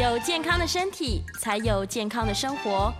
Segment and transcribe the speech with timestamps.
[0.00, 2.90] 有健康的身体，才有健康的生活。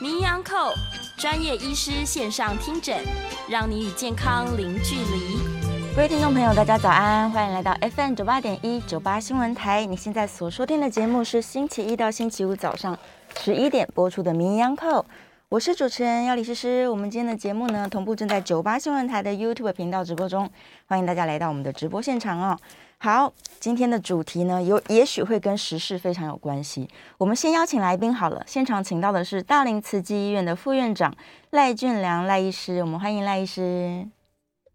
[0.00, 0.72] 名医昂扣
[1.16, 2.98] 专业医师线上听诊，
[3.48, 5.38] 让你与健康零距离。
[5.94, 9.86] 各位听众朋友，大家早安，欢迎来到 FM 九八点一九八新闻台。
[9.86, 12.98] 你现在所收听的节目是星期一到星期五早上
[13.38, 15.06] 十一点播出的名医昂扣，
[15.50, 16.88] 我是主持人要李诗诗。
[16.88, 20.50] 我们今天的节目呢，同步正在九八新闻台的 YouTube 频道直播中，
[20.86, 22.58] 欢迎大家来到我们的直播现场哦。
[23.02, 26.86] 好，今天的主题呢，有也许会跟时事非常有关系。
[27.16, 31.16] 我们先邀请来宾好了，现场请到的是大林慈济医院的副院长
[31.48, 34.06] 赖俊良赖医师，我们欢迎赖医师。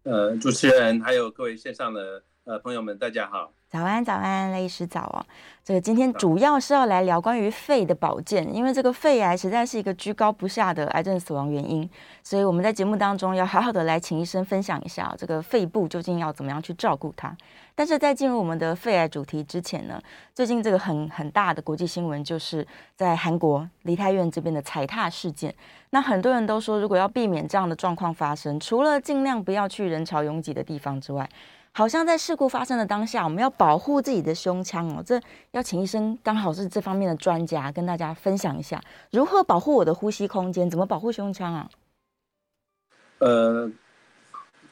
[0.02, 3.52] 呃，主持人还有各位线上的呃朋友们，大家好。
[3.76, 5.20] 早安，早安，雷医师早哦。
[5.62, 11.86] 这个今天主要是要来聊关于肺的保健，因为这个肺癌实在是一个居高不下的癌症死亡原因，
[12.22, 17.36] 所以我们在节目当中要好好的来请医生分享一下这个肺部究竟要怎么样去照顾它。
[17.74, 20.00] 但是在进入我们的肺癌主题之前呢，
[20.32, 25.54] 最近这个很很大的国际新闻就是在韩国梨泰院这边的踩踏事件。
[25.90, 31.28] 那很多人都说，如果要避免这样的状况发生，除了尽量不要去人潮拥挤的地方之外，
[31.76, 35.02] 好像在事故发生的当下，我们要保护自己的胸腔哦。
[35.04, 41.68] 这要请医生，刚好是这方面的专家，跟大家分享一下如何保护我的呼吸空间，怎么保护胸腔啊？
[43.18, 43.70] 呃，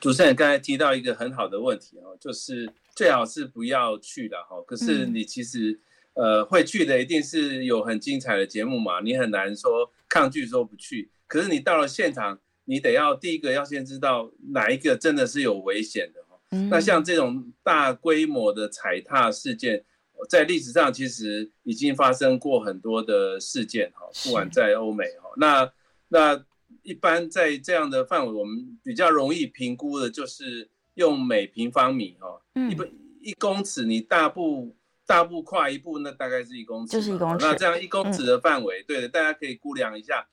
[0.00, 4.56] 主持人刚才提到一个很好的问题哦，就是最好是不要去的哈。
[4.66, 5.78] 可是你其实、
[6.14, 11.10] 嗯、呃会去的，一定是有很精彩的节目嘛，你很难说抗拒说不去。
[11.26, 16.23] 可是你到了现场，你得要第一个要先知道哪一个真的是有危险的。
[16.70, 19.84] 那像这种大规模的踩踏事件，
[20.28, 25.72] 在历史上其实已经发生过很多的事件哈，不管在欧美哈，那
[26.08, 26.44] 那
[26.82, 34.74] 一般在这样的范围，我们比较容易评估的就是用每平方米哈，一一公尺你大步
[35.06, 37.44] 大步跨一步，那大概是一公尺，就是一公尺。
[37.44, 40.26] 那这样一公尺的范围，对的，大家可以估量一下，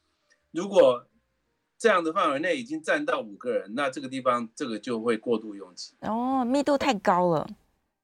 [0.52, 1.06] 如果。
[1.82, 7.50] 这样的范围内已经占到五个人，那这个地方这个就会过度拥挤哦，密度太高了。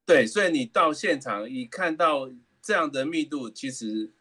[0.03, 2.27] 对，所以你到现场一看到
[2.59, 4.11] 这样的密度，其实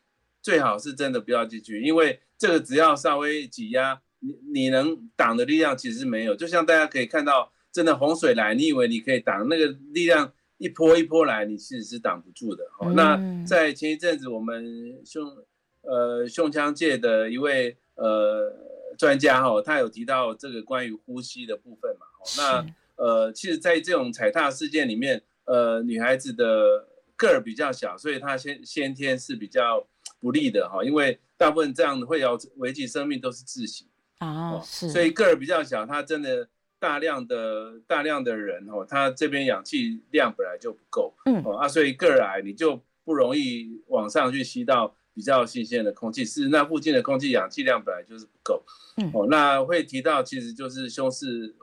[0.43, 6.37] 最好是真的不要进去，因为这个只要稍微挤压，你你能挡的力量其实没有。
[6.37, 12.63] 就像大家可以看到，真的洪水来，你以为你可以挡，那个力量一波一波来，你其实是挡不住的。
[12.83, 12.95] 嗯。
[12.95, 15.35] 那在前一阵子，我们胸
[15.81, 18.76] 呃胸腔界的一位呃。
[18.97, 22.07] 专家哈，他有提到这个关于呼吸的部分嘛？
[22.37, 29.87] 那呃，其实，在这种踩踏事件里面，呃，女孩子的个儿比较小，所以她先先天是比较
[30.19, 33.87] 不利的哈，因为大部分这样会要危及生命都是窒息
[34.19, 44.97] 啊，是，所以个儿比较小，她真的大量的大量的人哦，她这边氧气量本来就不够，嗯，哦啊，所以个儿矮，你就不容易往上去吸到。
[45.17, 48.63] 比较新鲜的空气是那附近的空气氧气量本来就是不够，
[48.99, 51.55] 嗯，哦，那会提到其实就是胸式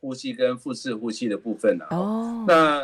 [0.00, 1.86] 呼吸跟腹式呼吸的部分了。
[1.92, 2.82] 哦，那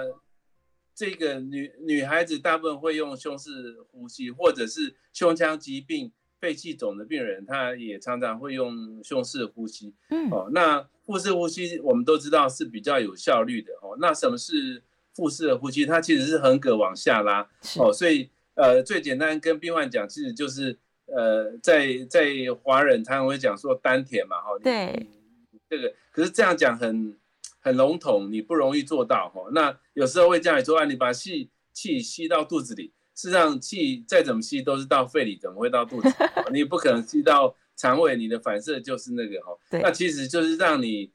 [0.94, 9.92] 这个女女孩子大部分会用胸式呼吸，或者是胸腔疾病、肺气肿的病人，他也常常会用胸式呼吸。
[10.10, 13.72] 嗯，哦，那腹式呼吸我们都知道是比较有效率的。
[13.82, 15.84] 哦，那什么是腹式的呼吸？
[15.84, 17.42] 它其实是横膈往下拉。
[17.76, 18.30] 哦，所以。
[18.58, 20.76] 呃，最简单跟病患讲，其实就是，
[21.06, 22.26] 呃，在在
[22.60, 25.06] 华人常常会讲说丹田嘛，哈，对，
[25.70, 27.16] 这个可是这样讲很
[27.60, 29.48] 很笼统，你不容易做到哈。
[29.52, 36.08] 那有时候会这样说啊，你把气气吸到肚子里，事实上气再怎么吸都是到肺里，怎么会到肚子？
[36.52, 39.56] 你不可能吸到肠胃，你的反射就是那个哈。
[39.70, 41.12] 那其实就是让你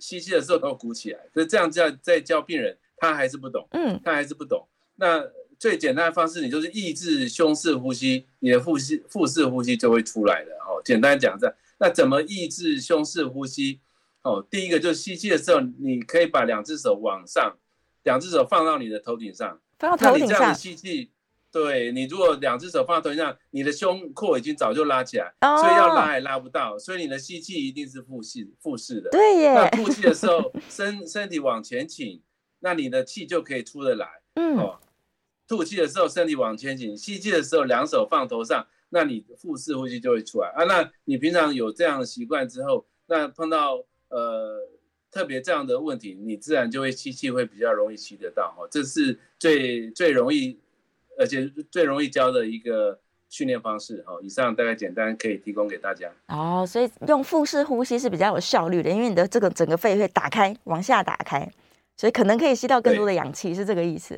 [0.00, 4.66] 吸气的时候都鼓起来，可是这样在在教病人，他还是不懂，嗯，他还是不懂。
[4.96, 5.24] 那
[5.60, 10.80] 最简单的方式，你就是抑制胸式呼吸，你的腹式腹式呼吸就会出来的哦。
[10.82, 13.78] 简单讲这样，那怎么抑制胸式呼吸？
[14.22, 17.58] 哦，第一个就是吸气的时候，你可以把两只手往上，
[18.04, 20.28] 两只手放到你的头顶上，放到头顶上。
[20.28, 21.10] 那你这样吸气，
[21.52, 29.10] 对，你如果两只手放到头顶上，你的胸廓已经早就拉起来，哦，所以要拉也拉不到，所以你的吸气一定是腹式腹式的。
[29.10, 29.52] 对耶。
[29.52, 32.22] 那吐气的时候，身身体往前倾，
[32.60, 34.06] 那你的气就可以出得来。
[34.36, 34.56] 嗯。
[34.56, 34.80] 哦。
[35.50, 40.62] 吐气的时候，身体往前倾；吸气的时候，两手放头上，那你腹式呼吸就会出来啊。
[40.62, 44.60] 那你平常有这样的习惯之后，那碰到呃
[45.10, 48.64] 特别这样的问题，你自然就会吸气会比较容易吸得到哈。
[48.70, 50.56] 这是最最容易，
[51.18, 54.20] 而且最容易教的一个训练方式哦。
[54.22, 56.08] 以上大概简单可以提供给大家。
[56.28, 61.50] 哦，所以用腹式呼吸是比较有效率的，因为你的这个整个肺会打开，往下打开，
[61.96, 64.16] 所以可能可以吸到更多的氧气，是这个意思。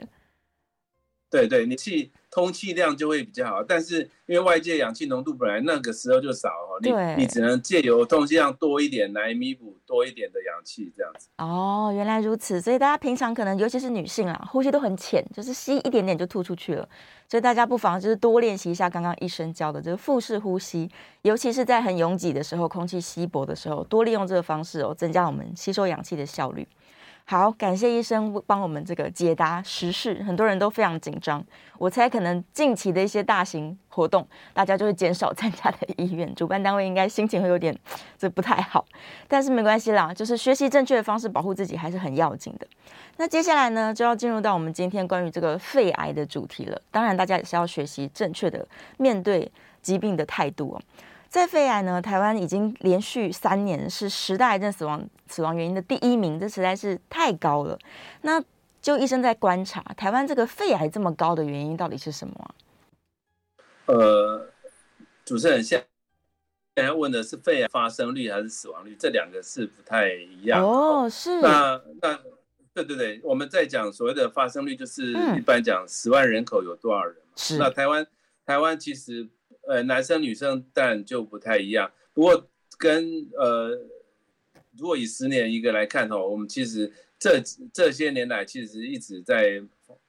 [1.32, 6.92] 对对，你气通气量就会比较好，但是因为外界氧气浓度本来那个时候就少哦，你
[7.22, 11.28] 你只能借由通气量多一点来弥补多一点的氧气这样子。
[11.38, 16.86] 哦，原来如此，所以大家平常可能尤其是女性啊，呼吸都很浅，就是吸一点点就吐出去了，
[17.26, 20.90] 所以大家不妨就是多练习一下刚刚医生教的这个腹式呼吸，
[21.22, 26.68] 尤其是在很拥挤的时候，空气稀薄的时候，多利用这个方式哦，增加我们吸收氧气的效率。
[27.24, 31.42] 好，感谢医生帮我们这个解答时事，很多人都非常紧张。
[31.78, 37.74] 我猜可能近期的一些大型活动，大家就会减少 参加的意愿，主办单位应该心情会有点
[38.18, 38.84] 这不太好。
[39.28, 42.66] 但是没关系啦，就是学习正确的方式保护自己还是很要紧的。
[43.16, 46.82] 那接下来呢，就要进入到我们今天关于这个肺癌的主题了。
[46.90, 48.66] 当然，大家也是要学习正确的
[48.98, 50.82] 面对疾病的态度哦。
[51.32, 57.78] 在肺癌呢，台湾已经连续三年是十大癌症死亡死亡原因的第一名，这实在是太高了。
[58.20, 58.38] 那
[58.82, 62.52] 就医生在观察，台湾这个肺癌这么高的原因到底是什么啊？
[63.86, 64.46] 呃，
[65.24, 65.82] 主持人现
[66.76, 68.94] 在问的是肺癌发生率还是死亡率？
[68.98, 71.08] 这两个是不太一样哦。
[71.08, 71.40] 是。
[71.40, 72.20] 那那
[72.74, 77.16] 对对对，我们在讲所谓的发生率，就是一般讲十万人口有多少人？
[77.36, 77.56] 是。
[77.56, 78.06] 那台湾
[78.44, 79.30] 台湾其实。
[79.68, 81.90] 呃，男生女生当然就不太一样。
[82.12, 82.48] 不过
[82.78, 83.70] 跟呃，
[84.76, 87.40] 如果以十年一个来看哦，我们其实这
[87.72, 89.62] 这些年来其实一直在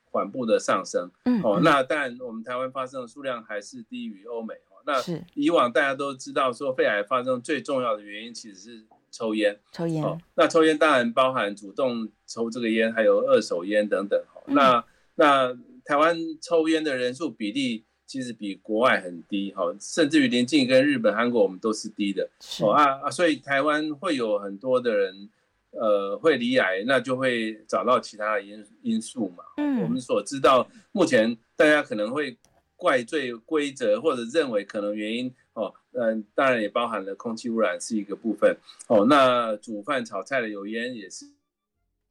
[0.09, 1.11] 缓步的上升。
[1.25, 4.55] 嗯，哦，那当然我们台湾发生的数量还是低于欧美。
[4.55, 4.93] 哦，那
[5.35, 9.59] 以往大家都知道说肺癌发生最重要的原因其实是抽烟。
[9.71, 10.03] 抽烟。
[10.03, 14.19] 哦，那抽烟当然包含主动抽这个烟，还有二手烟等等。
[14.33, 14.83] 哦，那
[15.15, 15.55] 那
[15.85, 17.85] 台湾抽烟的人数比例。
[18.05, 22.29] 其实比国外很低，哈，甚至于临近跟日本、韩国，我们都是低的，
[22.61, 25.29] 哦啊啊，所以台湾会有很多的人，
[25.71, 29.43] 呃，会罹癌，那就会找到其他的因因素嘛。
[29.57, 32.37] 嗯，我们所知道，目前大家可能会
[32.75, 38.55] 怪罪规则或者认为可能原因，哦，嗯，当然也包含了空气污染是一个部分，
[38.87, 41.25] 哦，那煮饭炒菜的油烟也是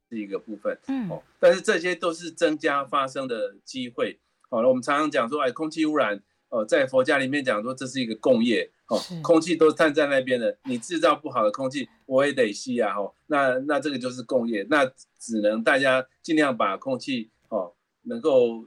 [0.09, 4.19] 是一个部分，嗯，哦，但是这些都是增加发生的机会。
[4.53, 14.85] 好了，我们常常讲说，哎，空气污染，哦，在佛家里面讲说，这是一个共业，哦，空气都站在那边的，你制造不好的空气，我也得吸啊，哦，那那这个就是共业，那
[15.17, 17.73] 只能大家尽量把空气，哦，
[18.03, 18.63] 能够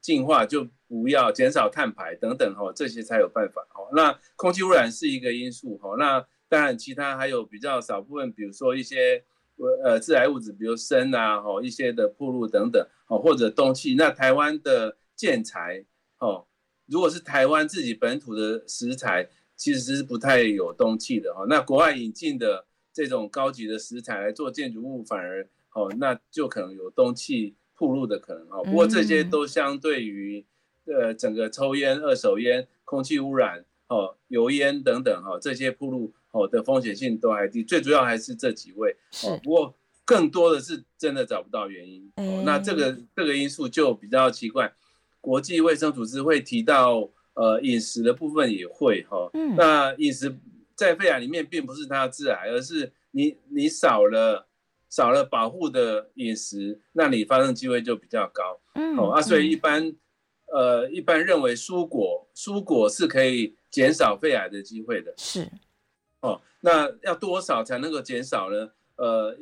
[0.00, 9.22] 净化，就不要减少碳排等等，哦，这些才有办法，哦，那空气污染是一个因素，哦，那当然其他还有比较少部分，比如说一些
[9.84, 14.96] 呃致癌物质，比如砷啊，哦，一些的暴露等等，哦，或者氡气，那台湾的。
[15.20, 15.84] 建材
[16.18, 16.46] 哦，
[16.86, 21.44] 如果是台湾自己本土的石材，其实是不太有氡气的哈。
[21.46, 28.62] 那国外引进的这种高级的石材来做建筑物，反而哦，那就可能有氡气铺路的可能哈。
[28.62, 30.42] 不过这些都相对于
[30.86, 37.62] 呃整个抽烟、二手烟、空气污染、哦油烟等等哈，这些铺路哦的风险性都还低。
[37.62, 39.38] 最主要还是这几位哦。
[39.44, 39.74] 不过
[40.06, 42.10] 更多的是真的找不到原因。
[42.16, 44.72] 哦，那这个这个因素就比较奇怪。
[45.20, 49.28] 国际卫生组织会提到，呃，饮食的部分也会哈。
[49.34, 49.54] 嗯。
[49.54, 50.34] 那饮食
[50.74, 54.46] 在肺癌里面并不是它致癌，而是你你少了
[54.88, 58.58] 少了保护的饮食，那你发生机会就比较高。
[58.74, 58.96] 嗯。
[58.96, 59.94] 哦啊，所以一般
[60.46, 65.12] 呃一般认为蔬果蔬果是可以减少肺癌的机会的。
[65.18, 65.46] 是。
[66.20, 68.70] 哦，那要多少才能够减少呢？
[68.96, 69.36] 呃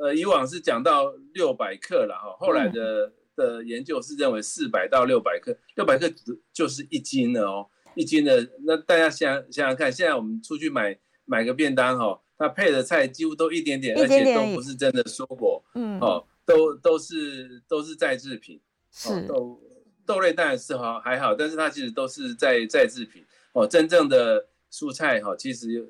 [0.00, 3.12] 呃，以往是讲到六百克了哈，后来的。
[3.38, 6.12] 嗯的研究是认为四百到六百克，六百克
[6.52, 8.44] 就是一斤了哦，一斤的。
[8.64, 19.62] 那大家想想想看，现在我们出去买买个便当哈，它配的菜几乎都一点点，而且都不是真的蔬果，嗯，哦，都都是都是再制品，是豆
[20.04, 25.86] 豆类当然是好还好，但是它其实都是在再制品哦，真正的蔬菜哈，其实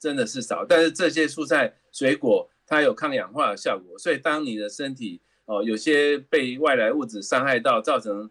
[0.00, 5.22] 真的是少，但是这些蔬菜水果它有抗氧化的效果，所以当你的身体。
[5.48, 8.30] 哦，有些被外来物质伤害到，造成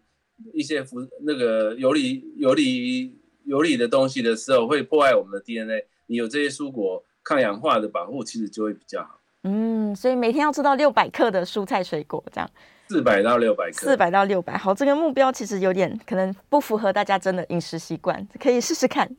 [0.54, 3.12] 一些辐那个游离游离
[3.44, 5.84] 游离的东西的时候，会破坏我们的 DNA。
[6.06, 9.20] 你有这些蔬果抗氧化的保护，其实就会比较好。
[9.42, 12.48] 嗯，所以每天要吃到六百克的蔬菜水果，这样。
[12.88, 13.72] 四百到六百克。
[13.72, 19.10] 四百到六百，好，这个目标其实有点可能不符合大家真的饮食习惯，可以试试看。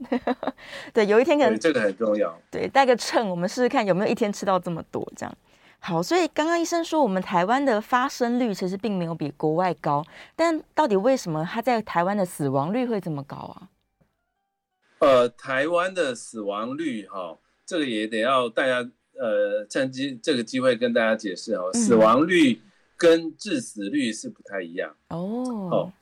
[0.94, 2.36] 对，有一天可能这个很重要。
[2.50, 5.38] 对，带个秤，我们试试看有没有一天吃到这么多，这样。
[5.82, 10.06] 好，所以刚刚医生说，我们台湾的发生率其实并没有比国外高，
[10.36, 13.70] 但到底为什么它在台湾的死亡率会这么高啊？
[15.00, 21.72] 呃，台湾的死亡率哈、哦，这个也得要大家呃趁机这个机会跟大家解释哦。
[21.74, 22.62] 死亡率
[22.98, 25.18] 跟致死率是不太一样哦。
[25.72, 25.94] 哦，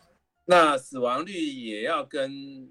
[0.46, 2.68] 那死亡率也要跟，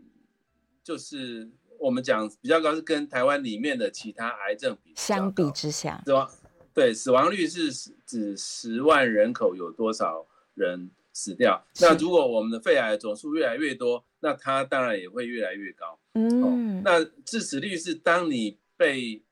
[0.83, 1.49] 就是
[1.79, 6.29] 我们讲比较高，是跟台湾里面的其他癌症比相比之下，是吧？
[6.77, 7.73] 对，死亡率是
[8.05, 11.67] 指十万人口有多少人死掉。
[11.81, 15.99] 那如果我们的肺癌总数越来越多，那它当然也会越来越高。
[16.13, 19.23] 嗯，哦、那致死率是当你被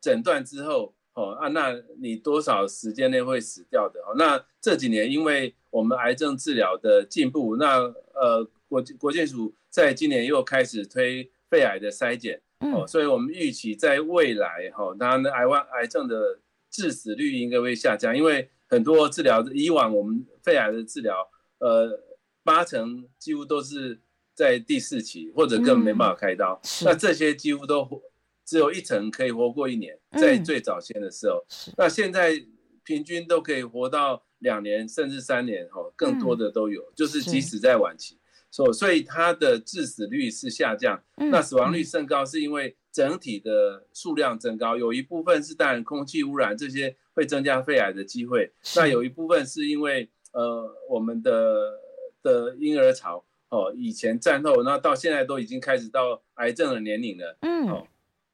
[0.00, 4.00] 诊断之后，哦啊，那你多少时间内会死掉的？
[4.00, 7.82] 哦，那这几年因为我们癌症治疗的进步，那
[8.14, 16.40] 呃国国健署在今年又开始推肺癌的筛检，哦，所以我们预期在未来，哈、哦，当然癌湾癌症的。
[16.70, 22.00] 致死率应该会下降，因为很多治疗以往我们肺癌的治疗，呃，
[22.44, 24.00] 八成几乎都是
[24.34, 26.60] 在第四期，或者根本没办法开刀。
[26.62, 28.02] 嗯、那这些几乎都
[28.46, 31.44] 只有一成可以活过一年，在最早先的时候。
[31.68, 32.40] 嗯、那现在
[32.84, 38.18] 平均都可以活到两年甚至三年，哈，更多的都有，嗯、就是即使在晚期。
[38.52, 51.78] 所所以它的致死率是下降，嗯、那死亡率升高是因为整体的数量增高，有一部分是当然空气污染这些会增加肺癌的机会，那有一部分是因为呃我们的
[52.22, 57.86] 的婴儿潮哦，以前战后，那到现在都已经开始到癌症的年龄了，嗯，哦，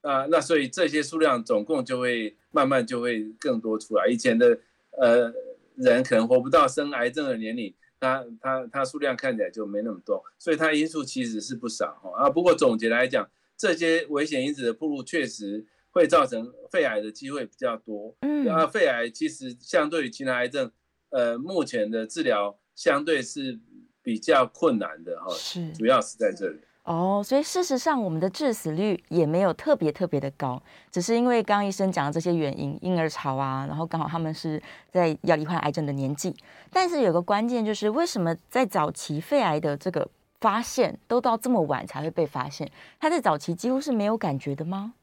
[0.03, 4.59] 那那所以这些数量总共就会慢慢就会更多出来，以前的
[4.93, 5.33] 呃
[5.75, 7.75] 人可能活不到生癌症的年龄。
[7.99, 12.29] 它它它数量看起来就没那么多，所以它因素其实是不少哈啊。
[12.29, 18.15] 不过总结来讲，这些危险因子的暴露确实会造成肺癌的机会比较多。
[18.21, 20.71] 嗯，啊，肺癌其实相对于其他癌症，
[21.11, 23.59] 呃，目前的治疗相对是
[24.03, 25.33] 比较困难的哈。
[25.35, 26.59] 是，主要是在这里。
[26.85, 36.33] 哦，所以事实上，我们的致死率也没有特别特别的高，只是因为刚刚医生讲的这些原因，婴儿潮啊，然后刚好他们是在要罹患癌症的年纪。
[36.71, 40.09] 但是有个关键就是，为什么在早期肺癌的这个
[40.41, 42.71] 发现都到这么晚才会被发现？
[42.99, 44.95] 他在早期几乎是没有感觉的吗？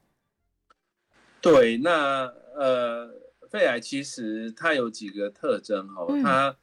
[1.40, 3.10] 对，那呃，
[3.50, 6.56] 肺癌其实它有几个特征哈，嗯、它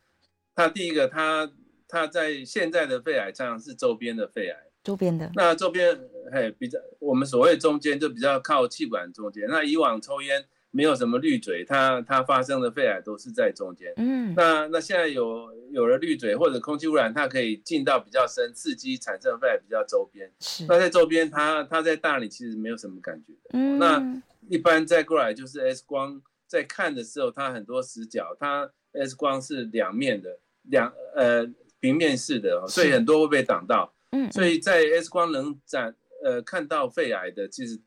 [0.56, 1.52] 它第一个，它
[1.88, 4.58] 它在现在的肺癌上是周边的肺癌。
[4.84, 5.96] 周边的那周边
[6.32, 9.48] 嘿比较，我们所谓中间就比较靠气管中间。
[9.48, 13.94] 那以往抽烟没有什么滤嘴，它它发生的肺癌都是在中间。
[13.98, 20.32] 嗯，那那现在有有了滤嘴或者空气污染，它可以进到比较深，刺激产生的肺癌比较周边。
[20.40, 23.50] 是，那在周边它它在大里其实没有什么感觉的。
[23.54, 31.46] 嗯，那一般再过来就是 X 光在看的时候，它很多死角，它 X 光是两面的，两呃
[31.80, 33.94] 平面式的，所以很多会被挡到。
[34.12, 37.80] 嗯，所以在 X 光能展呃看到肺癌的，其实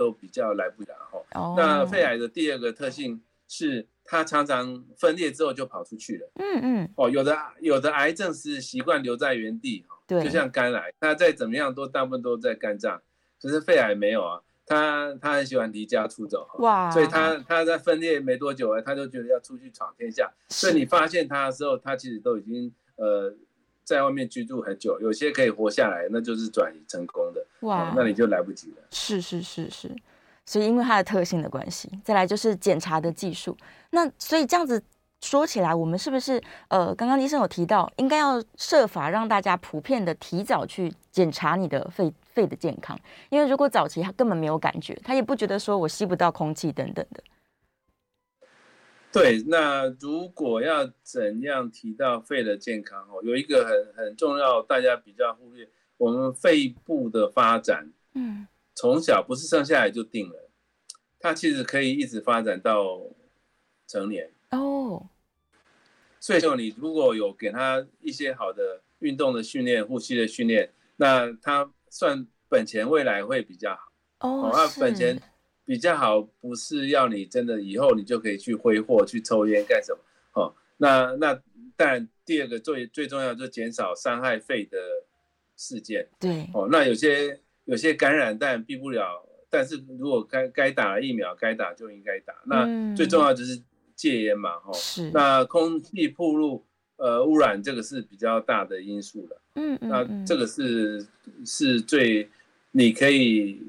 [0.00, 1.20] 都比较来不了哈。
[1.34, 6.30] 哦，那肺癌的第二个特性是，它常常分裂之后就跑出去了。
[6.36, 6.88] 嗯嗯。
[6.96, 13.02] 哦，有的有的癌症是习惯留在原地哈，对，就像肝癌，它再怎么样都大部分都在肝脏，
[13.42, 16.48] 可是肺癌没有啊，它它很喜欢离家出走。
[16.60, 16.90] 哇。
[16.90, 20.32] 所以它它在分裂没多久啊，它就觉得要出去闯天下。
[20.48, 23.36] 所以你发现它的时候，它其实都已经呃。
[23.90, 27.44] 在外面居住很久，有些可以活下来，那就是转移成功的。
[27.62, 28.76] 哇、嗯，那你就来不及了。
[28.92, 29.90] 是是是是，
[30.46, 33.56] 所以因为它的特性的关系，再来就是检查的技术。
[33.90, 34.80] 那所以这样子
[35.22, 42.96] 说起来，我们是不是呃，刚刚医生有提到，应该要设法让大家普遍的提早去检查你的肺肺的健康？
[43.28, 47.20] 因为如果早期他根本没有感觉，他也不觉得说我吸不到空气等等的。
[49.12, 60.48] 对，那如果要怎样提到肺的健康哦，有一个很很重要，大家比较忽略，我们肺部的发展，嗯，从小不是生下来就定了，
[61.18, 63.00] 它其实可以一直发展到
[63.88, 65.08] 成年哦。
[66.20, 74.50] 所以说，你如果有给他一些好的运动的训练、呼吸的训练，那他算本钱未来会比较好哦。
[74.52, 75.20] 那本钱。
[75.70, 80.00] 比较好，不是要你真的以后你就可以去挥霍、去抽烟干什么？
[80.32, 81.40] 哦，那那
[81.76, 84.76] 但，第二个最最重要就是减少伤害肺的
[85.56, 86.08] 事件。
[86.18, 89.24] 对，哦，那有些有些感染，但避不了。
[89.48, 92.34] 但是如果该该打疫苗，该打就应该打。
[92.46, 93.62] 那最重要就是
[93.94, 95.12] 戒烟嘛，哈、是。
[95.12, 96.64] 那空气暴露
[96.96, 99.40] 呃污染，这个是比较大的因素了。
[99.54, 99.88] 嗯，嗯，嗯。
[99.88, 101.06] 那这个是
[101.46, 102.28] 是最
[102.72, 103.60] 你可以。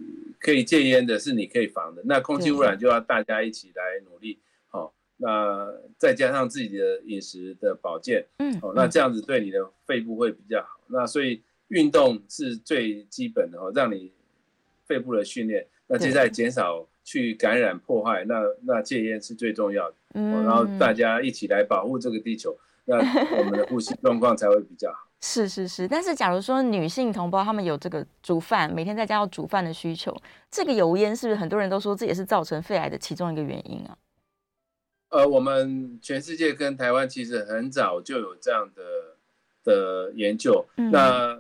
[0.41, 10.81] 可以戒烟的是你可以防的，那空气污染就要大家一起来努力，好、哦，那再加上自己的饮食的保健，嗯，好、哦，那这样子对你的肺部会比较好。
[10.88, 14.12] 那所以运动是最基本的哦，让你
[14.88, 15.67] 肺部的训练。
[15.86, 19.95] 那接下来减少去感染破坏，那那戒烟是最重要的。
[20.15, 22.98] 嗯，然后大家一起来保护这个地球，那
[23.38, 25.10] 我们的呼吸状况才会比较好。
[25.23, 30.15] 是是是，但是假如说女性同胞她们有这个煮饭，每天在家要煮饭的需求，
[30.49, 33.95] 这个油烟是不是很多人都说这也是造成肺癌的其中一个原因啊？
[35.09, 38.81] 呃，我们全世界跟台湾其实很早就有这样的
[39.63, 40.65] 的研究。
[40.77, 41.39] 嗯、那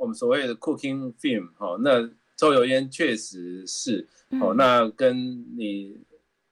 [0.00, 4.08] 我们所谓的 cooking film，哦，那抽油烟确实是
[4.40, 6.00] 哦，那跟你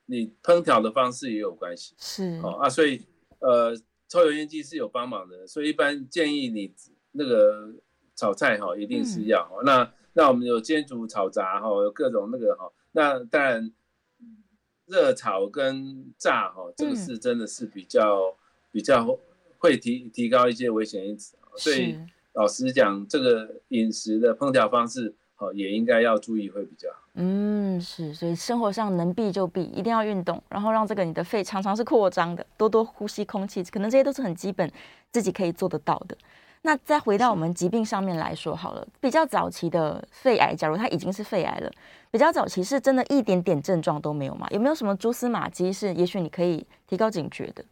[0.05, 1.95] 你烹调的方式也有关系。
[1.99, 3.00] 是哦啊，所以
[3.38, 3.75] 呃。
[4.11, 6.75] 抽油烟机是有帮忙的，所以一般建议你
[7.12, 7.73] 那个
[8.14, 9.50] 炒菜哈，一定是要。
[9.61, 12.71] 嗯、那那我们有煎煮炒炸哈，有各种那个哈。
[12.93, 13.73] 那当然
[14.87, 18.37] 热炒跟炸哈，这个是真的是比较、嗯、
[18.73, 19.19] 比较
[19.57, 21.37] 会提提高一些危险因子。
[21.57, 21.97] 所以
[22.35, 25.14] 老实讲，这个饮食的烹调方式。
[25.43, 27.00] 哦，也应该要注意会比较好。
[27.14, 34.71] 嗯，是，所以生活上能避就避，一定要运动，然后让这个你的肺常常是扩张的，多多呼吸空气，可能这些都是很基本
[35.11, 36.17] 自己可以做得到的。
[36.62, 41.71] 那再回到我们疾病上面来说好了，比较早期的肺癌，假如它已经是肺癌了，
[42.11, 44.47] 比较早期是真的一点点症状都没有吗？
[44.50, 47.64] 有没有什么蛛丝马迹是也许你可以提高警觉的？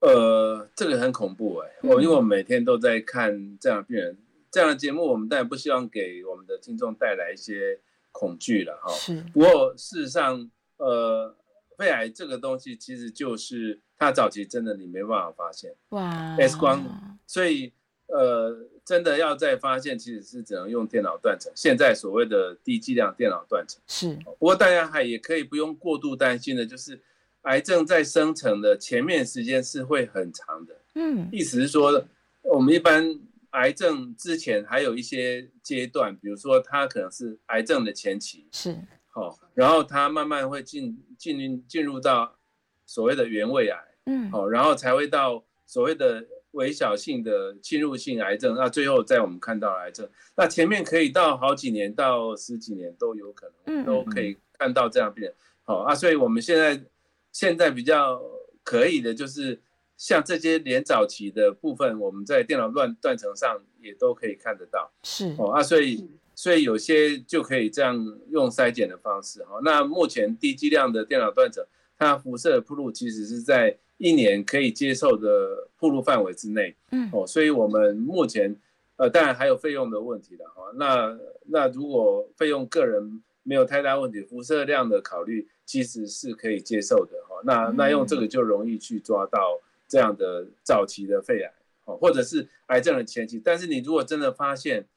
[0.00, 4.16] 呃，这个很恐怖哎、欸，我、嗯、因为我每天都在看这样的病人。
[4.54, 7.80] 这样的节目，我们当然不希望给我们的听众带来一些
[8.12, 8.94] 恐惧了哈。
[8.94, 9.20] 是。
[9.32, 11.34] 不过事实上，呃，
[11.76, 15.74] 肺癌这个东西其实就是它早期真的你没办法发现。
[15.88, 16.36] 哇。
[16.38, 17.72] X 光，所以
[18.06, 21.52] 呃，真的要再发现，其实是只能用电脑断层。
[21.56, 23.82] 现在所谓的低剂量电脑断层。
[23.88, 24.16] 是。
[24.38, 27.00] 不过大家还也可以不用过度担心的，就是
[27.42, 30.76] 癌症在生成的前面时间是会很长的。
[30.94, 31.28] 嗯。
[31.32, 32.04] 意思是说，
[32.42, 33.18] 我们一般。
[33.54, 38.76] 癌症之前还有一些阶段，比如说它可能是癌症的前期，是。
[39.08, 42.36] 好，然后它慢慢会进进进入到
[42.84, 55.22] 所谓的原位癌，嗯，好，然后才会到所谓的微小性的侵入性癌症，那最后在我们看到癌症，那前面可以到好几年到十几年都有可能，都可以看到这样病。
[55.22, 56.84] 人，好啊，所以我们现在
[57.30, 58.20] 现在比较
[58.64, 59.62] 可以的就是。
[60.04, 64.92] 像这些连早期的部分，我们在电脑断断层上也都可以看得到。
[65.02, 67.96] 是哦啊，所以所以有些就可以这样
[68.28, 69.58] 用筛检的方式哈。
[69.64, 71.64] 那目前低剂量的电脑断层，
[71.96, 76.76] 它辐射的暴露其实是在一年可以接受的暴露范围之内。
[76.90, 78.54] 嗯哦，所以我们目前
[78.96, 80.70] 呃，当然还有费用的问题的哈。
[80.74, 87.40] 那那如果费用个人没有太大问题，辐射量的考虑其实是可以接受的哈。
[87.46, 89.62] 那那用这个就容易去抓到。
[89.86, 91.52] 这样的早期的肺癌，
[91.84, 94.88] 哦或者是癌症的前期，但是你如果真的发现，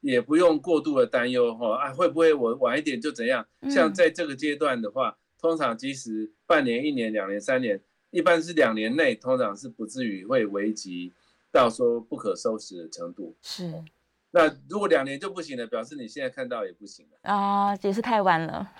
[0.00, 3.46] 也不用过度的担忧，哈啊，会不会我晚一点就怎样？
[3.70, 11.12] 像在这个阶段的话，通常即使半年、一年、两年、三年，一般是两年内，通常是不至于会危及
[11.52, 13.36] 到说不可收拾的程度。
[13.42, 13.84] 是，
[14.30, 18.72] 那如果两年就不行了，表示你现在看到也不行了啊，也是太晚了。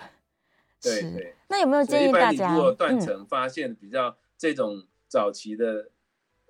[0.81, 1.35] 对对。
[1.47, 2.53] 那有没有建议大家？
[2.53, 4.83] 如果断层发现比较这种。
[5.13, 5.91] 早期的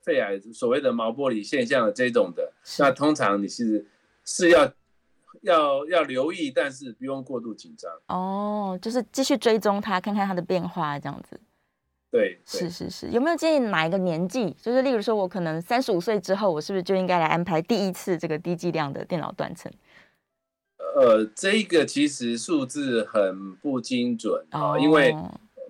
[0.03, 3.85] 肺癌，所谓的毛玻璃现象的这种的，那通常你是
[4.23, 4.73] 是要
[5.41, 7.91] 要要留意，但是不用过度紧张。
[8.07, 11.37] 哦，就是继续追踪它，看看它的变化，这样子。
[12.09, 13.09] 对，是是是。
[13.09, 14.55] 有没有建议哪一个年纪？
[14.61, 19.69] 就是例如说，我可能三十五岁之后，我是不是就应该来安排第一次这个低剂量的电脑断层？
[20.95, 25.13] 呃，这个其实数字很不精准啊，哦，因为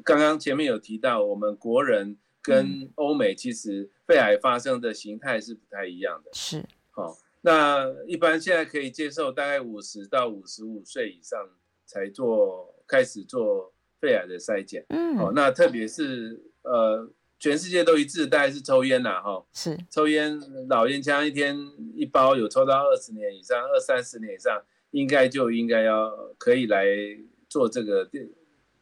[0.04, 2.18] 刚刚前面有提到，我们国人。
[2.44, 6.30] 跟欧美其实肺癌发生的形态是不太一样的。
[6.34, 11.40] 是，好，那一般现在可以接受大概五十到五十五岁以上
[11.86, 14.86] 才做开始做肺癌的筛检。
[14.90, 21.58] 嗯，好，那特别是呃，全世界都一致，大概是抽烟啦，哈，是抽烟，老烟枪一天
[21.96, 26.86] 一包，有抽到二十年以上，二三十年以上，应该就应该要可以来
[27.48, 28.30] 做这个低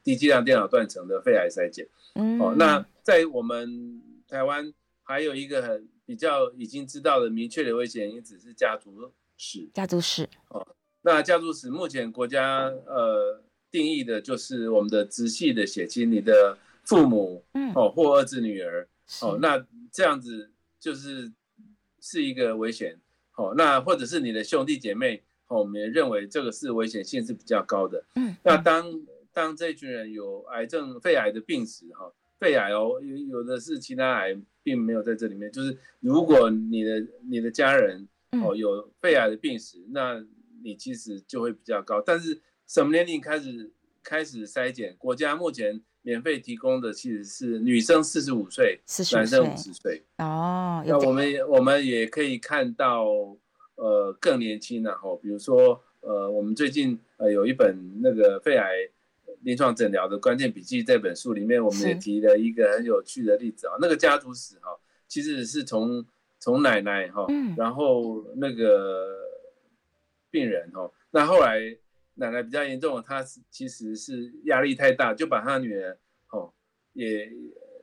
[0.03, 1.87] 低剂量电脑断层的肺癌筛检。
[2.15, 2.85] 嗯，哦，那。
[3.03, 4.71] 在我们台湾
[5.01, 9.67] 还有一个很比较已经知道的明确的危险因子是家族史。
[9.73, 10.65] 家族史哦，
[11.01, 18.87] 那家族史目前国家呃定义的就是我们的直系的血亲，你的父母嗯哦或儿子女儿
[19.23, 21.31] 哦，那这样子就是
[21.99, 22.95] 是一个危险
[23.35, 28.05] 哦，那或者是你的兄弟姐妹哦，我们也认为这个是危险性是比较高的。
[28.13, 28.85] 嗯，那当
[29.33, 32.13] 当这群人有癌症肺癌的病史哈。
[32.39, 35.51] 肺癌哦，有有的是其他癌，并没有在这里面。
[35.51, 38.07] 就是如果你的你的家人
[38.43, 40.25] 哦有肺癌的病史，那
[40.63, 42.01] 你其实就会比较高。
[42.01, 48.79] 但是什么年龄开始开始筛检，国家目前免费提供的其实是女生四十五岁，
[49.13, 50.01] 男生五十岁。
[50.17, 53.05] 哦，那我们我们也可以看到，
[53.75, 58.71] 呃，更年轻的哈，比如说，呃，我们最近呃有一本那个肺癌
[59.43, 64.77] 临床诊疗的关键笔记这本书里面，我们也提了一个很有趣的例子啊，那个家族史哈，
[65.07, 66.05] 其实是从
[66.39, 67.27] 从奶奶哈，
[67.57, 69.05] 然后那个
[70.29, 71.77] 病人哈，那后来。
[72.15, 75.97] 奶奶比较严重，她是其实是压力太大，就把她女儿
[76.31, 76.51] 哦，
[76.91, 77.31] 也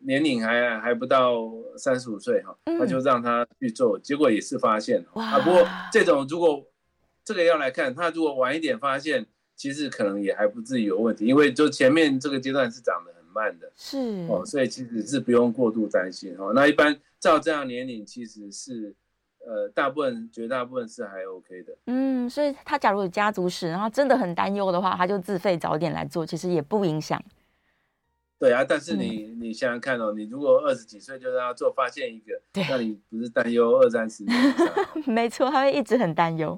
[0.02, 5.40] 年龄还还不到三十五岁哈，她就让她去做，结果也是发现啊。
[5.40, 6.62] 不过这种如果
[7.24, 9.26] 这个要来看，她如果晚一点发现，
[9.58, 16.52] 其实可能也还不至于有问题，因为就前面这个阶段是长得很慢的，是哦，所以其实是不用过度担心哦。
[16.54, 18.94] 那一般照这样年龄，其实是。
[19.46, 21.74] 呃，大部分绝大部分是还 OK 的。
[21.86, 27.22] 嗯，所以他假如有家族史，然后真的很担忧的话，他就自费早点来做，其实也不影响。
[28.38, 34.54] 对啊，但是你、嗯、你想想看哦，你如果二十几岁就让他做，发现一个，对那你不是担忧二三十年？
[35.06, 36.54] 没错，他会一直很担忧。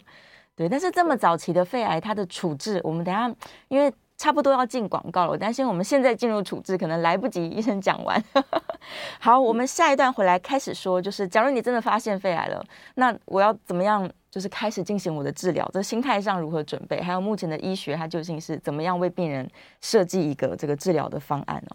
[0.61, 3.35] 对，但是这么早期的肺癌，它的处置，我们等下
[3.69, 3.91] 因为。
[4.21, 8.23] 差不多要进广告了，我担心我们现在进入处置可能来不及，医生讲完。
[9.19, 12.63] 好，我们下一段回来开始说，就是假如你真的发现肺癌了，
[12.97, 15.67] 那我要怎么样，就是开始进行我的治疗？
[15.73, 17.01] 这心态上如何准备？
[17.01, 21.75] 还有目前的医学它究竟是怎么样为病人设计一个这个治疗的方案呢？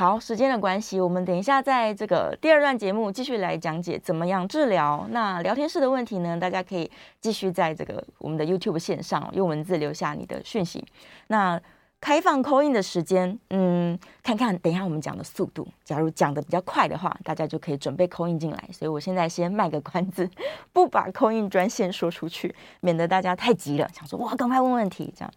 [0.00, 5.06] 好，时间的关系，我们等一下在这个第二段节目继续来讲解怎么样治疗。
[5.10, 10.82] 那聊天室的问题呢，大家可以继续在这个我们的 YouTube 线上用文字留下你的讯息。
[11.26, 11.60] 那
[12.00, 15.68] 开放 Coin 的时间，嗯，看看等一下我们讲的速度。
[15.84, 18.68] 假如讲的比较快的话，大家就可以准备 Coin 进来。
[18.72, 20.26] 所以我现在先卖个关子，
[20.72, 25.12] 不把 Coin 专线说出去，免得大家太急了，想说哇，赶快问问题。
[25.14, 25.30] 这样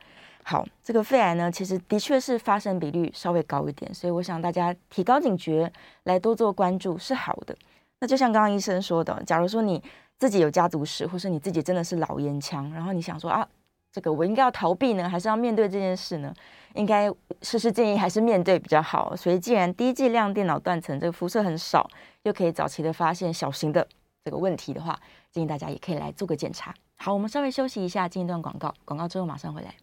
[0.44, 5.72] 好，这个肺癌呢，其实的确是发生比率稍微高一点，所以我想大家提高警觉，
[6.04, 7.56] 来多做关注是好的。
[8.00, 9.82] 那就像刚刚医生说的，假如说你
[10.20, 13.48] 自己有家族史，或是你自己真的是老烟枪，然后你想说啊。
[13.96, 16.34] 这个我应该要逃避呢，还是要面对这件事呢？
[16.74, 17.08] 应该
[17.44, 19.16] 事实建议还是面对比较好。
[19.16, 21.88] 所以，既然低剂量电脑断层这个辐射很少，
[22.24, 23.88] 又可以早期的发现小型的
[24.26, 25.00] 这个问题的话，
[25.32, 26.74] 建议大家也可以来做个检查。
[26.98, 29.76] 好，我们稍微休息一下，进一段广告，广告之后马上回来。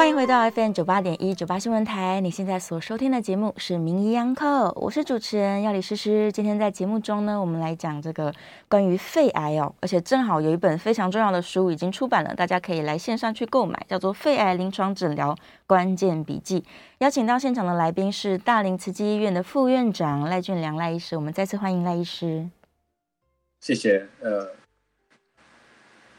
[0.00, 2.22] 欢迎回到 FM 九八点一九八新闻台。
[2.22, 6.32] 你现在所收听的节目是《名医央叩》，我是主持人药理诗诗。
[6.32, 8.32] 今天在节目中呢，我们来讲这个
[8.66, 15.36] 关于肺癌哦，而且正好有一本非常重要的书已经出版了，大家可以来线上去购买，叫做《肺癌临床诊疗
[15.66, 16.62] 关键笔记》。
[17.00, 22.48] 邀请到现场的来宾是大林慈济医院的副院长赖俊良赖医师，我们再次欢迎赖医师。
[23.60, 24.59] 谢谢，呃。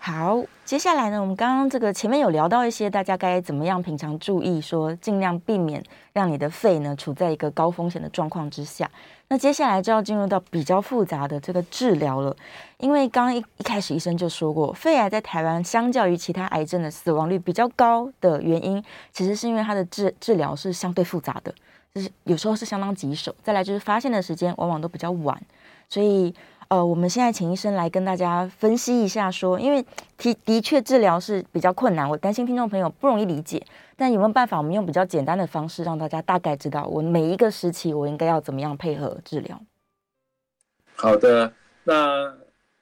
[0.04, 8.90] 好，接下来呢，我们刚刚这个前面有聊到一些大家该怎么样平常注意，说尽量避免让你的肺呢处在一个高风险的状况之下。
[9.28, 12.36] 那接下来就要进入到比较复杂的这个治疗了，
[12.80, 18.84] 因为刚刚一一开始医生就说过，肺癌在台湾相较于其他癌症的死亡率比较高的原因，
[19.14, 21.54] 其实是因为它的治治疗是相对复杂的，
[21.94, 25.40] 就是有时候是相当棘手，再来就是发现的时间往往都比较晚，
[25.88, 26.34] 所以。
[26.72, 29.86] 呃，我们现在请医生来跟大家分析一下，说，因为
[30.18, 33.62] 的的确治疗是比较困难，我担心听众朋友不容易理解，
[33.98, 39.62] 但有没有办法，我们用比较简单的方式，让大家大概知道我每一个时期我应该要怎么样配合治疗？
[40.96, 41.52] 好的，
[41.84, 42.38] 那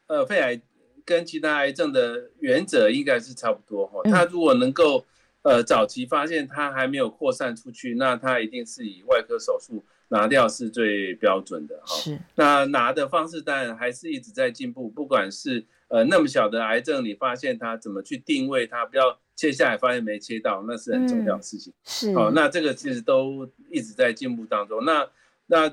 [0.05, 0.61] 呃，肺癌
[1.03, 5.03] 跟其他癌症的原则应该是差不多哈，它如果能够
[5.41, 9.83] 呃早期发现它还没有扩散出去，那它一定是以外科手术。
[10.09, 12.19] 拿掉是最标准的哈，是。
[12.35, 21.71] 那拿的方式当然还是一直在进步，不管是呃那么小的癌症，你发现它怎么去定位它，不要切下来发现没切到，那是很重要的事情。
[21.71, 22.09] 嗯、是。
[22.11, 24.83] 哦，那这个其实都一直在进步当中。
[24.83, 25.07] 那
[25.45, 25.71] 那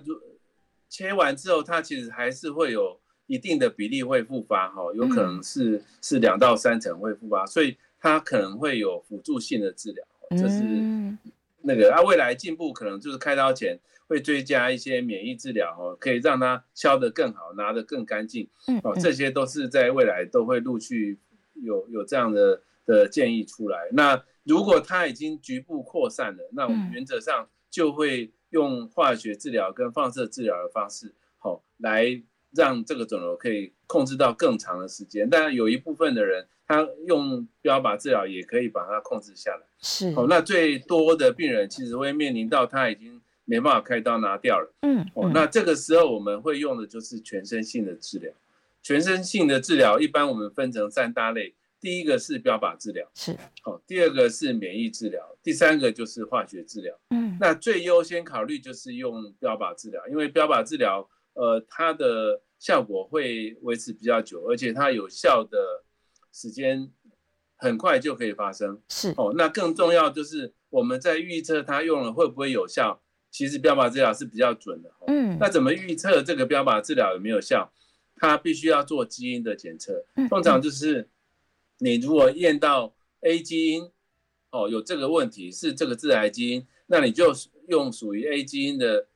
[0.88, 10.62] 切完之后，它其实还是会有一定的比例会复发哈，有可能是、嗯、是两到三成会复发，所以它可能会有辅助性的治疗，这是
[11.66, 13.78] 那个啊，未来进步可能就是开刀前。
[14.08, 18.48] 会追加一些免疫治疗哦，可以让它消得更好，拿得更干净。
[18.68, 21.18] 嗯，哦，这些都是在未来都会陆续
[21.54, 23.88] 有有这样的的建议出来。
[23.90, 35.28] 那如果它已经局部扩散了，那我们原则上就会用化学治疗跟放射治疗的方式，好，来让这个肿瘤可以控制到更长的时间。
[35.30, 39.62] 但有一部分的人，他用标靶治疗也可以把它控制下来。
[39.80, 43.20] 是，哦，那最多的病人其实会面临到他已经。
[43.48, 48.32] 没办法开刀拿掉了，嗯，嗯，哦，那这个时候我们会用的就是全身性的治疗。
[48.82, 56.92] 全身性的治疗一般我们分成三大类，第一个是标靶治疗，是哦，第二个是免疫治疗，第三个就是化学治疗。
[57.10, 65.84] 嗯，那最优先考虑就是用标靶治疗，因为标靶治疗，呃，它的效果会维持比较久，而且它有效的
[66.32, 66.90] 时间
[67.56, 68.80] 很快就可以发生。
[68.88, 74.90] 是哦，那更重要就是我们在预测它用了会不会有效，其实标靶治疗是比较准的。
[75.06, 77.72] 嗯，那怎么预测这个标靶治疗有没有效？
[78.18, 81.10] 它必须要做基因的检测，通常就是
[81.78, 83.90] 你如果验到 A 基因，
[84.50, 87.34] 哦，有这个问题是这个致癌基因，那你就
[87.68, 89.08] 用属于 A 基因的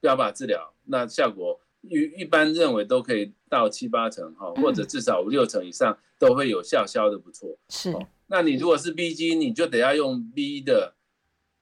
[0.00, 7.58] 标靶治疗，那效果一一般认为都可以到七八成哈，或者至少五六成以上都会有效，消的不错。
[7.68, 7.92] 是，
[8.28, 10.94] 那你如果是 B 基因，你就得要用 B 的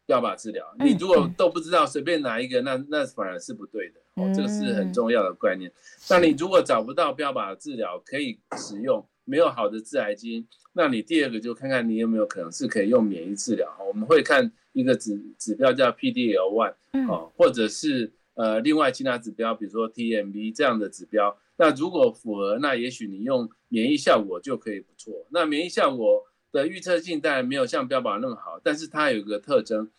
[0.06, 0.64] 标靶治疗。
[0.78, 3.94] 你如果都不知道随便拿一个，那那反而是不对的。
[4.14, 5.72] 哦，这个是很重要的概念。
[6.10, 13.68] 那你如果找不到标靶治疗可以使用，没有好的致癌基因，那你第二个就看看你有没有可能是可以用免疫治疗。
[13.86, 16.74] 我们会看一个指指标叫 PDL1，
[17.08, 21.36] 哦，或者是呃另外其他指标，比如说 TMB 这样的指标。
[21.56, 25.26] 那如果符合，那也许你用免疫效果就可以不错。
[25.30, 26.22] 那免疫效果
[26.52, 29.90] 的预测性当然没有像标靶那么好，但是它有一个特征。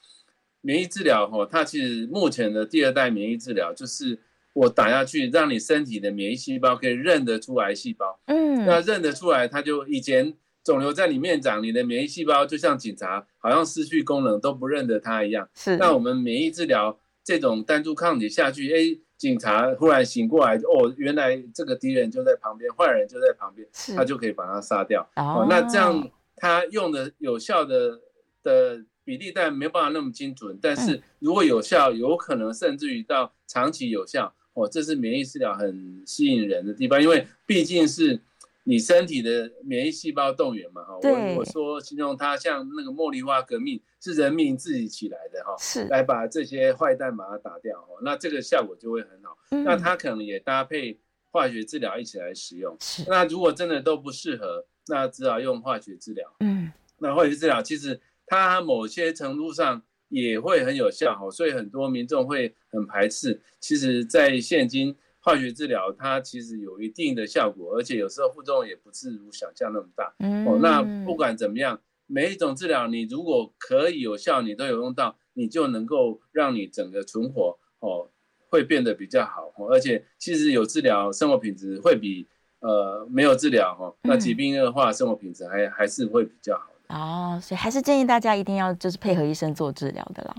[0.62, 4.20] 免疫治疗哈，它其实目前的第二代免疫治疗就是
[4.54, 8.20] 我打下去，让你身体的免疫细胞可以认得出癌细胞。
[8.26, 15.48] 嗯，那认得出来，它就以前肿瘤在里面长，你的免疫细胞就像警察，好像失去功能都不认得它一样。
[15.54, 15.78] 是。
[15.78, 25.10] 那我们免疫治疗这种单株抗体下去，哎，警察忽然醒过来，哦，原来这个敌人就在旁边，坏人就在旁边，他就可以把他杀掉。
[25.16, 28.00] 哦，那这样他用的有效的
[28.44, 28.86] 的。
[29.06, 38.22] 比例但没有办法那么精准，但是如果有效，有可能甚至于到长期有效哦，这是免疫治疗很吸引人的地方，因为毕竟是
[38.70, 40.94] 你身体的免疫细胞动员嘛哈。
[41.02, 49.36] 我我说形容它像那个茉莉花革命，是人民自己起来的哈，是来把这些坏蛋把它打掉哦，那这个效果就会很好。
[49.66, 51.00] 那它可能也搭配
[51.32, 52.78] 化学治疗一起来使用。
[53.08, 56.32] 那如果真的都不适合，那只好用化学治疗。
[56.42, 58.00] 嗯，那化学治疗其实。
[58.32, 63.42] 它某些程度上也会很有效哈，所以很多民众会很排斥。
[63.60, 70.14] 其实，在现今化学治疗，它其实有一定的效果，而且有时候副作用也不是如想象那么大。
[70.46, 78.10] 哦，那不管怎么样，每一种治疗，你如果可以有效，你都有用到，你就能够让你整个存活哦，
[78.50, 79.52] 会变得比较好。
[79.70, 82.28] 而且，其实有治疗，生活品质会比
[82.62, 86.72] 呃没有治疗哦，那疾病恶化，生活品质还还是会比较好。
[86.88, 90.36] 哦，所以还是建议大家一定要就是配合医生做治疗的啦。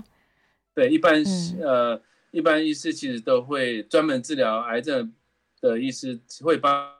[0.73, 5.13] 对，一般、嗯、呃，一般医师其实都会专门治疗癌症
[5.61, 6.91] 的医师会帮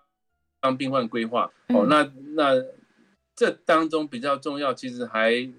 [0.60, 1.52] 帮病患规划。
[1.68, 2.04] 嗯、哦，那
[2.36, 2.64] 那
[3.36, 5.50] 这当中比较重要，其实还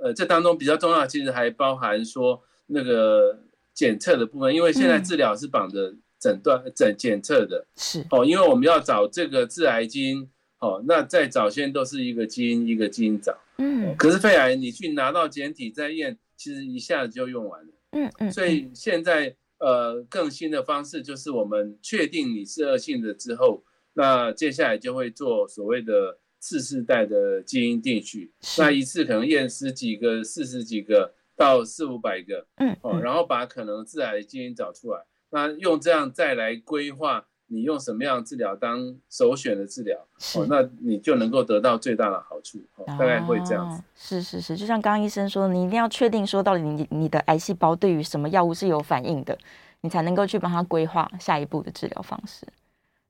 [0.00, 3.38] 呃，这当中比较重要，其实还包含说那个
[3.74, 8.06] 检测的部分，因为现在治疗是绑着诊断诊检测的，是。
[8.10, 10.30] 哦，因为我们要找这个致癌基因。
[10.60, 37.27] 哦，那在早先都是一个基因一个基因找，嗯，可是肺癌你去拿到检体再验，其实一下子就用完了，嗯嗯，所以现在呃更新的方式就是我们确定你是恶性的之后，那接下来就会做所谓的次世代的基因定序，那一次可能验十几个、四十几个到四五百个，嗯，哦，然后把可能致癌的基因找出来，那用这样再来规划。
[37.48, 39.98] 你用什么样的治疗当首选的治疗，
[40.36, 43.82] 哦，那你就能够得到最大的好处，哦，大概会这样子。
[43.96, 49.36] 是是是，就像刚刚医生说，你一定要确定说到底你你的癌细胞对于什么药物是有反应的，
[49.80, 52.46] 你才能够去帮他规划下一步的治疗方式。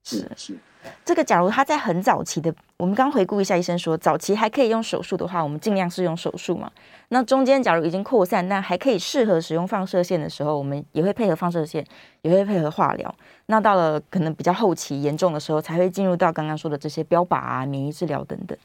[0.04, 0.58] 是是，
[1.04, 6.70] 这个假如他在很早期的，我们刚回顾一下，医生说早期还可以用手术的话，我们尽量是用手术嘛。
[7.08, 11.84] 那中间假如已经扩散，那还可以适合使用放射线的时候，我们也会配合放射线，
[12.22, 13.14] 也会配合化疗。
[13.46, 18.56] 那到了可能比较后期严重的时候，才会进入到刚刚说的这些标靶啊、免疫治疗等等。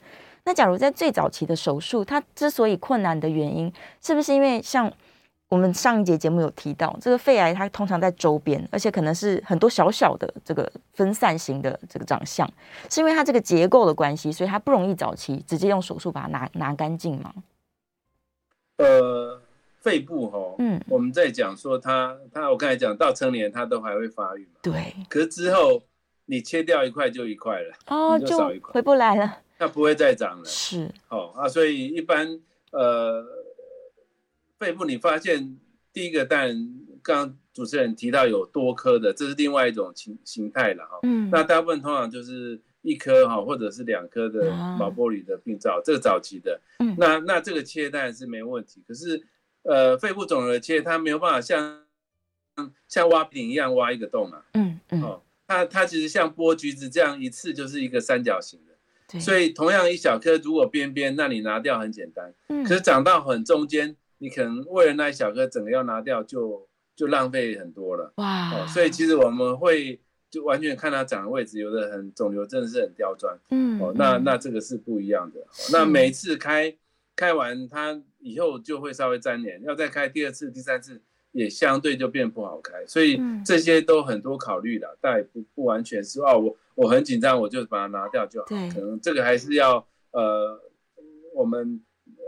[0.46, 4.92] 那假如在最早期的手术，它之所以困难的原因，是不是因为像？
[5.54, 12.52] 我们上一节节目有提到，这个肺癌它通常在周边，而且可能是很多小小的这个分散型的这个长相，
[12.90, 17.32] 是因为它这个结构的关系，所以它不容易早期直接用手术把它拿拿干净吗？
[18.78, 19.40] 呃，
[19.78, 25.84] 肺部哈，嗯，我们在讲说它它，我刚才讲到成年它都还会发育嘛，对，可是之后
[26.26, 32.40] 你切掉一块就一块了，哦，就少一块，回不来了，它不会再长了，是，哦啊，所以一般
[32.72, 33.43] 呃。
[34.64, 35.58] 肺部你发现
[35.92, 36.56] 第一个，当然
[37.02, 41.00] 刚刚主持人提到有多颗的，这是另外一种形形态了哈。
[41.04, 46.62] 嗯，那大部分通常就是一颗哈或者是两颗的毛玻璃的病灶，这个早期的，
[46.98, 48.82] 那那这个切当然是没问题。
[48.88, 49.22] 可是
[49.64, 51.84] 呃，肺部肿瘤切，它没有办法像
[52.88, 70.00] 像挖饼一样挖一个洞啊，嗯嗯，哦，它它其实像剥橘子这样一次就是一个三角形的，所以同样一小颗如果边边，那你拿掉很简单，可是长到很中间，你可能为了那一小颗整个要拿掉就就浪费很多了，哇，所以其实我们会。
[70.34, 75.40] 就完全看它长的位置，有的很肿瘤真的是很刁钻，嗯，哦，那那这个是不一样的。
[75.72, 76.76] 那每一次开
[77.16, 81.00] 开完它以后就会稍微粘连，要再开第二次、第三次
[81.34, 88.48] 也相对就变不好开，所以这些都很多考虑的，但也不不完全是哦，我我很紧张，我就把它拿掉就好。
[88.48, 90.60] 对，可能这个还是要呃，
[91.36, 91.80] 我们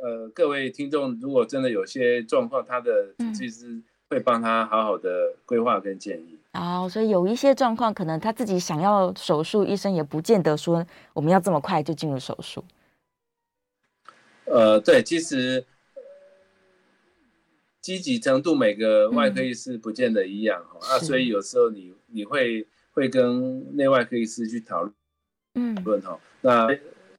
[0.05, 6.37] 呃各位听众，如果真的有些状况，他的其实会帮他好好的规划跟建议。
[6.53, 12.63] 哦，所以有一些状况，可能他自己想要手术，医生也不见得说我们要这么快就进入手术。
[14.45, 15.65] 呃，对，其实
[17.81, 24.93] 积极程度每个外科医师不见得一样哈、嗯、啊，所以有时候你你会会跟内外科医师去讨论，
[25.55, 26.19] 嗯，论哈。
[26.41, 26.67] 那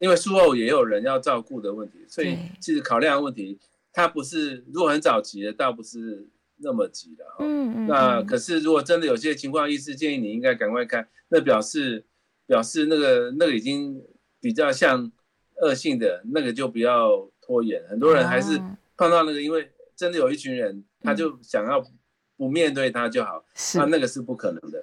[0.01, 3.59] 因为术后也有人要照顾的问题，所以其实考量的问题，
[3.93, 6.29] 它不是如果很早期的，倒不是。
[6.59, 12.03] 那么急的哈，嗯嗯，那可是如果真的有些情况，医师建议你应该赶快看，那表示
[12.47, 14.03] 表示那个那个已经
[14.41, 15.13] 比较像
[15.61, 17.87] 恶性的，那个就不要拖延。
[17.91, 18.57] 很多人还是
[18.97, 21.85] 碰到那个，因为真的有一群人，他就想要
[22.39, 24.83] 不面对他就好，那那个是不可能的。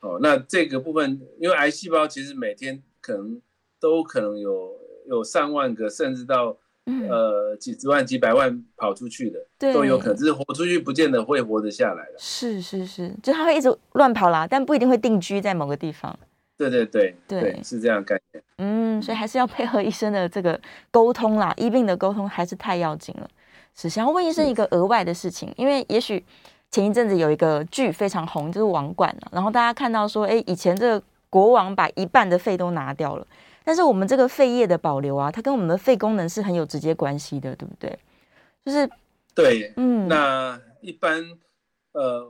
[0.00, 3.40] 哦，那这个部分，因为癌细胞其实每天可能
[3.84, 4.72] 都可能有
[5.06, 6.56] 有上万个，甚至到。
[6.86, 9.38] 嗯、呃，几十万、几百万跑出去的，
[9.72, 12.18] 都有可能，只是活出去不见得会活得下来的。
[12.18, 16.14] 是是是，就他会一直乱跑啦，但不一定会定居在某个地方。
[16.58, 18.44] 对对对对，对，是这样概念。
[18.58, 23.26] 嗯，所以还是要配合医生的这个沟通啦，医病的沟通还是太要紧了。
[23.74, 26.22] 是想要问医生一个额外的事情，因为也许
[26.70, 33.26] 前一阵子有一个剧非常红，就是《王冠》啊，然后大家看到说，哎，以前这个国王把一半的肺都拿掉了。
[33.64, 37.98] 但是我们这个肺叶的保留啊，它跟我们的肺功能是很有直接关系的，对不对？
[38.62, 38.88] 就是
[39.34, 41.24] 对，嗯，那一般
[41.92, 42.28] 呃，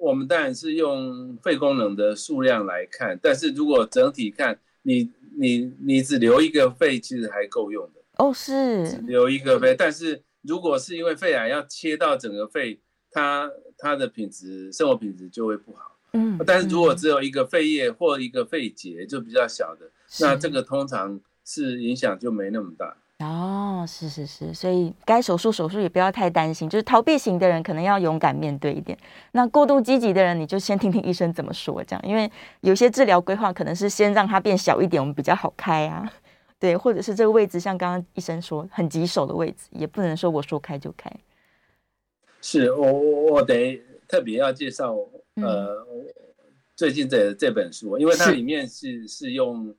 [0.00, 12.80] 我们当然是用肺功能的数量来看，但是如果整体看，你你你只留一个肺，其实还够用的哦，是只留一个肺，但是如果是因为肺癌要切到整个肺，
[13.10, 19.90] 它它的品质生活品质就会不好，嗯，但是如果只有一个肺叶或一个肺结，就比较小的。
[20.20, 22.96] 那这个通常是影响就没那么大。
[23.20, 28.96] 哦，是是是，所以该手术手术也不要太担心，就是逃避型的人可能要勇敢面对一点，
[29.32, 36.08] 那过度积极的人你就先听听医生怎么说，这样，因为有些治疗规划可能是先让它变小一点，我们比较好开啊，
[36.60, 41.10] 对，或者是这个位置像刚刚医生说很棘手的位置，也不能说我说开就开。
[42.40, 44.94] 是我我我得特别要介绍
[45.34, 46.06] 呃、嗯、
[46.76, 49.74] 最近这这本书，因为它里面是是，是用。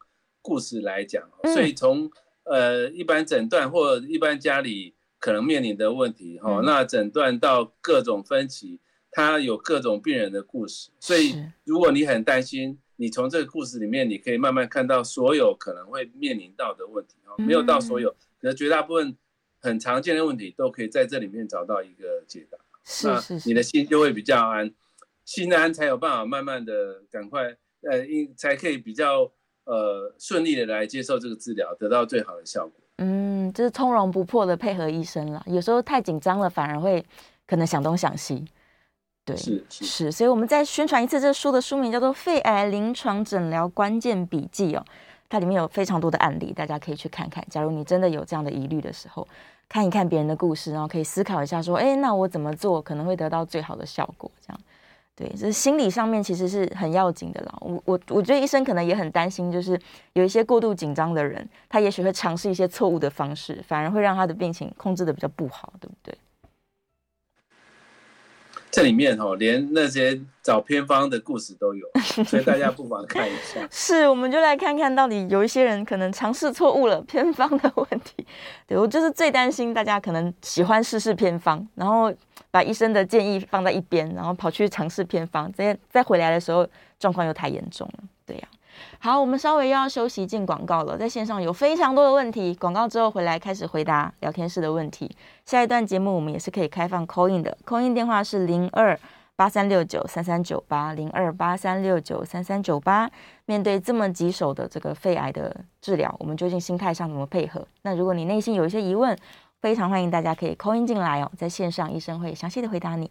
[0.50, 2.10] 故事来讲，所以从
[2.44, 8.80] 呃一般诊断或一般家里可能面临的问题哈、嗯，那诊断到各种分歧，
[9.12, 11.36] 它有各种病人的故事，所以
[11.66, 18.10] 如果你很担心，你从这个故事里面，你可以慢慢看到所有可能会面临到的问题哈，没有到所有，
[18.42, 19.16] 可能绝大部分
[19.62, 24.74] 很常见的问题都可以在这里面找到一个解答，是是，是，你的心就会比较安，
[25.26, 29.32] 心安才有办法慢慢的赶快呃，因才可以比较。
[29.69, 32.73] 呃，顺利的来接受这个治疗，得到最好的效果。
[32.97, 35.43] 嗯，就是从容不迫的配合医生了。
[35.45, 37.05] 有时候太紧张了，反而会
[37.45, 38.43] 可能想东想西。
[39.23, 40.12] 对，是是，是。
[40.12, 44.84] 所以我们再宣传一次，这书的书名叫做《肺癌临床诊疗关键笔记》哦，
[45.29, 47.45] 它里面有非常多的案例，大家可以去看看。
[47.47, 49.27] 假如你真的有这样的疑虑的时候，
[49.69, 54.32] 看一看别人的故事，然后可以思考一下，说，哎，那我怎么做可能会得到最好的效果？
[55.19, 57.58] 对，这心理上面其实是很要紧的啦。
[57.60, 59.77] 我我我觉得医生可能也很担心，就是
[60.13, 66.17] 有一些过度紧张的人，他也许会尝试一些错误的方式，反而会让他的病情控制的比较不好，对不对？
[68.72, 71.88] 这里面哦，连那些找偏方的故事都有，
[72.26, 73.67] 所以大家不妨看一下。
[73.72, 78.26] 是，我们就来看看到底有一些人可能尝试错误了偏方的问题。
[78.67, 82.13] 对，我就是最担心大家可能喜欢试试偏方，然后
[82.51, 86.67] 把医生的建议放在一边，然后跑去尝试偏方，再再回来的时候
[86.99, 88.03] 状况又太严重了。
[88.99, 90.97] 好，我们稍微又要休息进广告了。
[90.97, 95.09] 在线上有非常多的问题，广告之后回来开始回答聊天室的问题。
[95.45, 98.99] 下一段节目我们也是可以开放 call in 的，call in 电话是零二
[99.36, 103.09] 八三六九三三九八零二八三六九三三九八。
[103.45, 107.65] 面对这么棘手的这个肺癌的治疗，我们究竟心态上怎么配合？
[107.82, 109.17] 那如果你内心有一些疑问，
[109.61, 113.09] 非常欢迎大家可以 call in 进来哦，在线上医生会详细的回答你。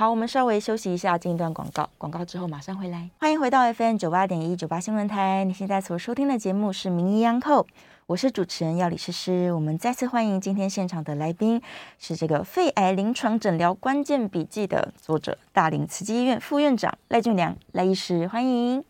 [0.00, 1.86] 好，我们稍微休息一下，进一段广告。
[1.98, 3.10] 广告之后马上回来。
[3.18, 5.44] 欢迎回到 FM 九八点一九八新闻台。
[5.44, 7.62] 你现在所收听的节目是《名医央叩》，
[8.06, 9.52] 我是主持人药理诗诗。
[9.52, 11.60] 我们再次欢迎今天现场的来宾，
[11.98, 18.82] 是这个《肺癌临床诊疗关键笔记》的作者，大林慈济医院副院长赖俊良赖医师，欢迎。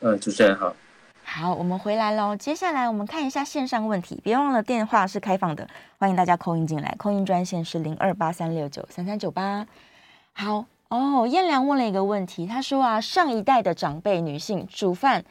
[0.00, 0.76] 嗯，主持人好。
[1.34, 2.36] 好，我们回来喽。
[2.36, 5.66] 接下来我们看一下线上问题，别忘了电话是开放的，
[5.98, 6.94] 欢迎大家扣音进来。
[6.98, 9.66] call in 专线是零二八三六九三三九八。
[10.34, 15.24] 好哦，燕良问了一个问题，他说啊，上一代的长辈女性煮饭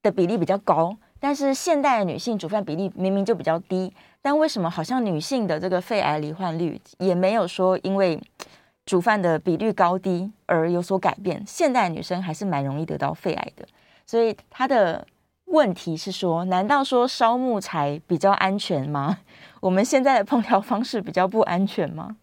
[0.00, 3.92] 的比例比较高，但是现代的女性煮饭比例明明就比较低，
[4.22, 8.22] 但为什么好像女性的这个肺癌罹患率也没有说因为
[8.86, 11.42] 煮饭的比率高低而有所改变？
[11.44, 13.66] 现代女生还是蛮容易得到肺癌的，
[14.06, 15.04] 所以她的。
[15.50, 19.20] 问题是说，难道说烧木材比较安全吗？
[19.60, 22.16] 我们现在的烹调方式比较不安全吗？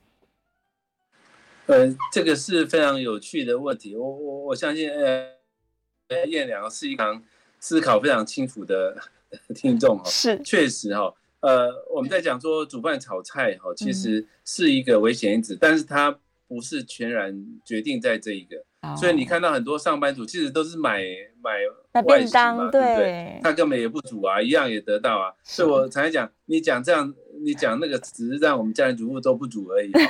[1.65, 3.95] 呃，这个是非常有趣的问题。
[3.95, 7.19] 我我我相信，呃，燕良是一个
[7.59, 8.95] 思考非常清楚的
[9.55, 10.03] 听众哈。
[10.05, 11.13] 是，确实哈。
[11.39, 16.17] 呃，我们在讲说煮饭炒菜哈，其实是一个危险因子，嗯，但是它
[16.47, 18.63] 不是全然决定在这一个。
[18.95, 21.01] 所以你看到很多上班族其实都是买
[21.41, 21.59] 买
[22.03, 23.39] 外食嘛，对不对？
[23.41, 25.33] 他根本也不煮啊，一样也得到啊。
[25.43, 29.91] 所以我常常讲，你讲这样，你讲那个只是让我们家庭主妇都不煮而已。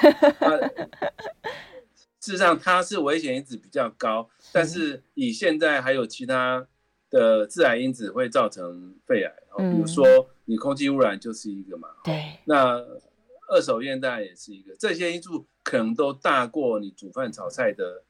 [2.19, 6.67] 事实上，它是危险因子比较高，但是以现在还有其他
[7.11, 10.05] 的致癌因子会造成肺癌，哦比如说
[10.45, 11.89] 你空气污染就是一个嘛。
[12.03, 12.39] 对。
[12.45, 12.83] 那
[13.49, 18.04] 二手烟当然也是一个，这些因素可能都大过你煮饭炒菜的。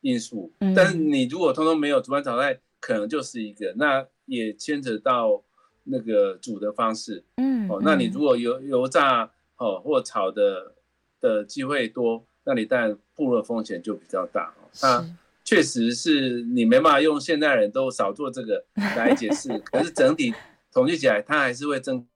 [0.00, 5.42] 因素，但是你如果通通没有煮饭炒菜，可能就是一个，那也牵扯到
[5.84, 10.74] 那个煮的方式，嗯，哦，那你如果油油炸哦或炒的
[11.20, 14.70] 的机会多，那你当然暴露风险就比较大哦。
[14.82, 18.64] 那确实是你没办法用现代人都少做这个
[18.96, 20.32] 来解释，可是整体
[20.72, 22.06] 统计起来，它还是会增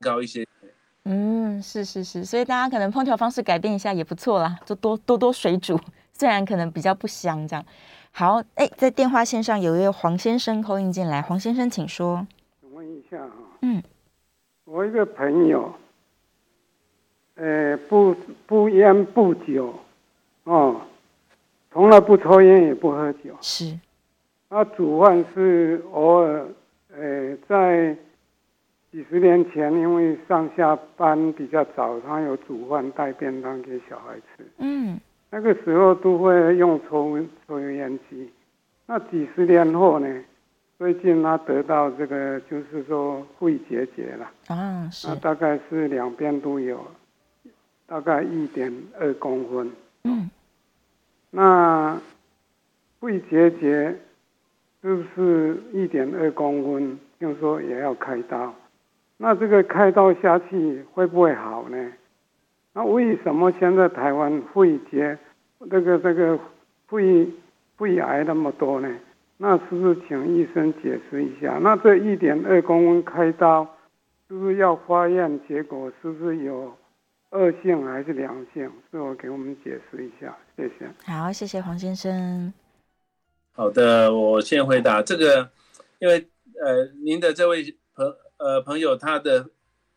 [0.00, 0.46] 高一些。
[1.04, 5.78] 嗯，是是是，所以大家可能烹调方式改变一下也不错啦，就多多多水煮。
[6.16, 7.64] 虽然可能比较不香，这样
[8.12, 8.40] 好。
[8.54, 12.24] 哎，在电话线上有一位黄先生 call in 进来，黄先生请说。
[12.60, 13.82] 请问一下啊，嗯，
[14.64, 15.74] 我一个朋友，
[17.34, 18.14] 呃，不
[18.46, 19.74] 不烟不酒，
[20.44, 20.80] 哦，
[21.72, 23.76] 从来不抽烟也不喝酒，是。
[24.48, 26.46] 他煮饭是偶尔，
[26.96, 27.92] 呃，在
[28.92, 35.00] 几十年前，因为上下班比较早，他有煮饭带便当给小孩吃，嗯。
[35.36, 38.30] 那个时候都会用抽抽油烟机，
[38.86, 40.06] 那几十年后呢？
[40.78, 46.86] 最近他得到这个，就是说肺结节了啊，是，那大概是两边都有，
[47.84, 49.72] 大概一点二公分。
[50.04, 50.30] 嗯，
[51.32, 52.00] 那
[53.00, 53.92] 肺结节
[54.82, 56.96] 是不是一点二公分？
[57.18, 58.54] 听说也要开刀，
[59.16, 61.92] 那这个开刀下去会不会好呢？
[62.76, 65.16] 那为什么现在台湾肺结
[65.70, 66.36] 这个这个
[66.88, 67.28] 肺
[67.78, 68.92] 肺癌那么多呢？
[69.36, 71.56] 那是不是请医生解释一下？
[71.62, 73.64] 那这一点二公分开刀，
[74.26, 75.88] 是不是要化验结果？
[76.02, 76.76] 是不是有
[77.30, 78.64] 恶性还是良性？
[78.90, 80.36] 是否给我们解释一下？
[80.56, 80.88] 谢谢。
[81.04, 82.52] 好，谢谢黄先生。
[83.52, 85.48] 好的，我先回答这个，
[86.00, 86.26] 因为
[86.60, 87.62] 呃，您的这位
[87.94, 89.50] 朋呃朋友，他的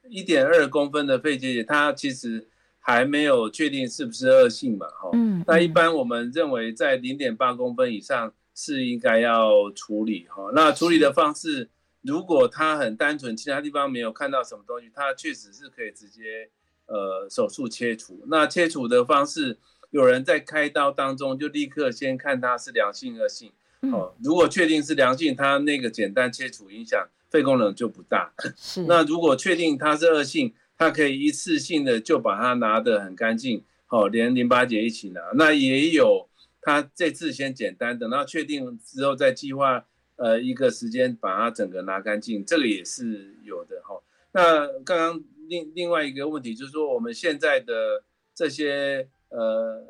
[0.10, 2.46] 一点二公分的肺结节，他其实。
[2.88, 4.88] 还没有确定是不是恶性嘛？
[4.88, 10.50] 哈，嗯，那一般我们认为在零点八公分以上是应该要处理哈。
[10.56, 11.70] 那处理的方式，
[12.02, 16.50] 如果它很单纯，其他地方没有看到什么东西，它确实是可以直接
[16.86, 18.24] 呃手术切除。
[18.28, 19.58] 那切除的方式，
[19.90, 23.52] 有人在开刀当中就立刻先看它是良性恶性。
[23.92, 28.32] 哦，如果确定是良性，它那个简单切除影响肺功能就不大。
[28.56, 30.54] 是，那如果确定它是恶性。
[30.78, 35.22] 它可以一次性的就把它拿得很干净，好，连淋巴结一起拿。
[35.34, 36.30] 那也有，
[36.62, 39.86] 他这次先简单，等到确定之后再计划，
[40.18, 44.00] 呃，一个时间把它整个拿干净，这个也是有的哈。
[44.34, 48.04] 那刚刚另另外一个问题就是说，我们现在的
[48.36, 49.84] 这些呃，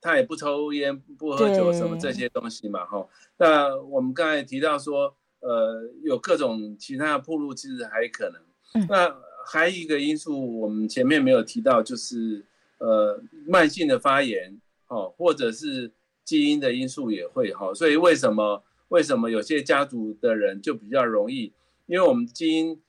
[0.00, 3.08] 他也不抽烟不喝酒什么这些东西嘛哈。
[3.38, 8.86] 那我们刚才提到说，呃，有各种其他的铺路，其实还可能。
[8.88, 9.14] 那
[9.46, 12.44] 还有一个因素，我们前面没有提到，就是
[12.78, 15.90] 呃慢性的发炎哦，或者是
[16.24, 17.72] 基因的因素也会哈。
[17.74, 21.52] 所以为什么为什么有些家族的人就比较容易？
[21.86, 22.80] 因为我们基因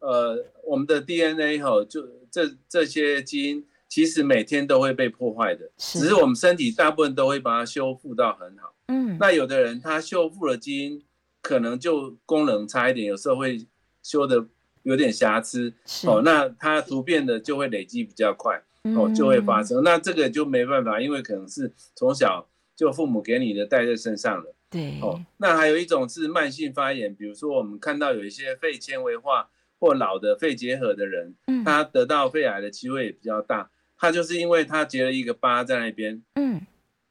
[0.00, 8.74] 呃我们的 DNA 哈，就这这些基因其实每天都会被破坏的，只是我们身体大部分都会把它修复到很好。
[8.88, 11.02] 嗯，那有的人他修复了基因，
[11.40, 13.66] 可能就功能差一点，有时候会
[14.02, 14.46] 修的
[14.82, 15.72] 有点瑕疵，
[16.06, 18.62] 哦，那它突变的就会累积比较快，
[18.96, 19.80] 哦，就会发生。
[19.80, 24.54] 嗯、那这个就没办法，因为可能是从小就父母给你的带在身上了。
[24.70, 33.70] 对，哦，那还有一种是慢性发炎，比如说我们看到有一些肺纤维化或老的肺结核的人，嗯，他得到肺癌的机会也比较大。
[33.98, 36.62] 他就是因为他结了一个疤在那边，嗯，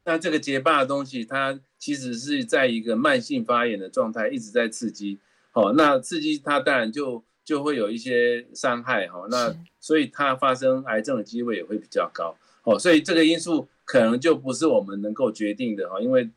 [0.05, 5.19] 那这个结疤的东西，它其实是在一个慢性发炎的状态，一直在刺激。
[5.53, 12.35] 哦，那刺激它当然就就会有一些伤害哈，那所以它发生癌症的机会也会比较高。
[12.61, 16.29] 哦，所以这个因素可能就不是我们能够决定的哈，因为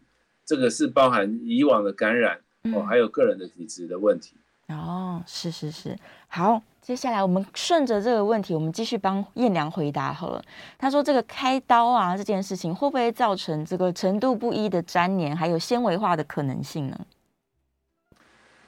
[0.46, 2.40] 这个是包含以往的感染
[2.74, 4.36] 哦，还有个人的体质的问题。
[4.68, 5.94] 哦，是是是，
[6.28, 10.42] 好，接下来我们顺着这个问题，我们继续帮燕良回答好了。
[10.78, 16.98] 他说这个开刀啊这件事情会不会造成这个程度不一的粘连，还有纤维化的可能性呢？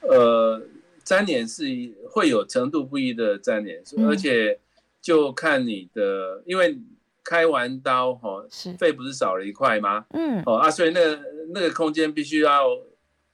[0.01, 0.61] 呃，
[1.05, 1.63] 粘连是
[2.09, 4.59] 会有程度不一的粘连，嗯、而且
[4.99, 6.79] 就看你的，因为
[7.23, 8.43] 开完刀哈，
[8.79, 10.05] 肺不是少了一块吗？
[10.13, 11.21] 嗯，哦啊，所以那个
[11.53, 12.67] 那个空间必须要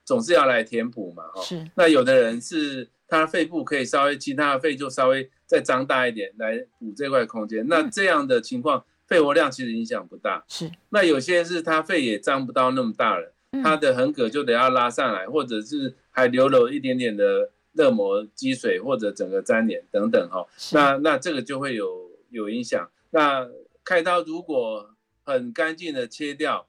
[0.04, 1.44] 总是要来填补嘛，哈、哦。
[1.44, 1.66] 是。
[1.76, 10.44] 那有的人是他肺部可以稍微，其他的肺就稍微再张大一点来补这块空间，嗯、那这样的情况肺活量其实影响不大。
[10.50, 10.70] 是。
[10.90, 15.96] 那有些是他肺也张不到那么大了，他的横膈就得要拉上来，或者是。
[16.14, 22.90] 还留了一点点的肋膜积水或者整个粘连等等哈，那那这个就会有有影响。
[23.12, 23.50] 那
[23.84, 26.68] 开刀如果很干净的切掉，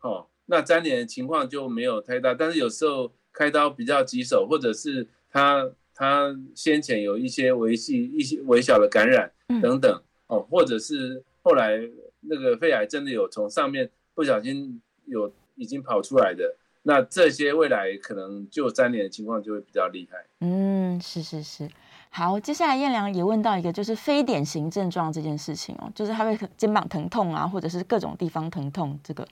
[0.00, 2.34] 哦，那粘连的情况就没有太大。
[2.34, 9.32] 但是有时候开刀比较棘手，或者是他他先前有一些微细一些微小的感染
[9.62, 11.80] 等等，哦，或者是后来
[12.20, 16.56] 那个肺癌真的有从上面不小心有已经跑出来的。
[16.86, 20.18] 那这些未来可能就粘连的情况就会比较厉害。
[20.40, 21.68] 嗯，是是是。
[22.10, 29.00] 好，接下来彦良也问到一个，就是非典型症状这件事情哦，就是他会肩膀疼痛啊，或者是各种地方疼痛。
[29.02, 29.26] 这个，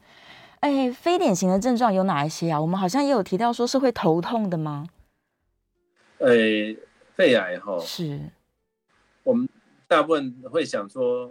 [0.61, 2.61] 哎，非典型的症状有哪一些啊？
[2.61, 4.89] 我们好像也有提到说是会头痛的吗？
[6.19, 6.75] 哎，
[7.15, 8.19] 肺癌哈，是。
[9.23, 9.49] 我们
[9.87, 11.31] 大部分会想说，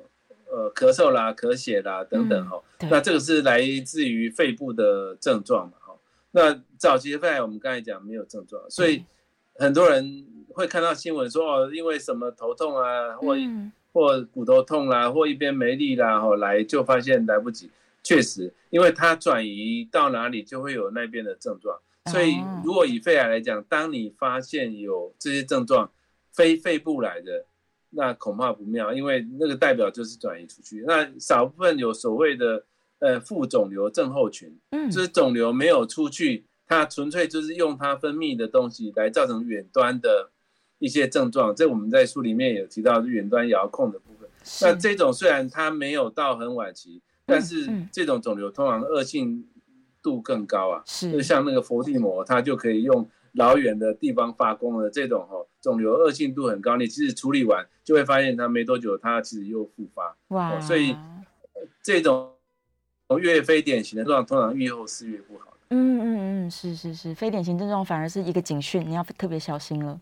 [0.50, 5.74] 呃，咳嗽啦、咳血啦等等哈，嗯、那这个是来自于肺部的症状嘛。
[6.34, 9.04] 那早期的肺癌，我们刚才讲没有症状，所以
[9.56, 13.36] 很多人会看到新闻说哦，因为什么头痛啊，或
[13.92, 17.70] 或骨头痛啦、啊，或一边没力啦，后来就发现来不及。
[18.02, 21.78] 确实，因为它转移到哪里就会有那边的症状，
[22.10, 25.92] 所以如果以肺癌来讲，当你发现有这些症状
[26.32, 27.46] 非肺部来的，
[27.90, 30.84] 那恐怕不妙，因为那个代表就是转移出去。
[30.88, 32.64] 那少部分有所谓的。
[33.02, 40.30] 呃，副肿瘤症候群，嗯，就是肿瘤没有出去，它纯粹就是用它分泌的东西来造成远端的
[40.78, 41.56] 一些症状。
[41.56, 44.30] 这我们在书里面有提到，是远端遥控的部分。
[44.44, 49.48] 是那这种虽然它没有到很晚期，但是这种肿瘤通常恶性
[50.04, 50.84] 度更高啊。
[50.86, 60.16] 是，就像那个佛地魔，它就可以用老远的地方发功的这种哦，肿瘤恶性度很高，你其实处理完就会发现它没多久，它其实又复发。
[60.28, 60.96] 哇，所以
[61.82, 62.30] 这种。
[63.20, 65.58] 越非典型的症状，通常愈后是越不好的。
[65.70, 70.00] 嗯嗯嗯，是是是，非典型症状反而是一个警讯，你要特别小心了。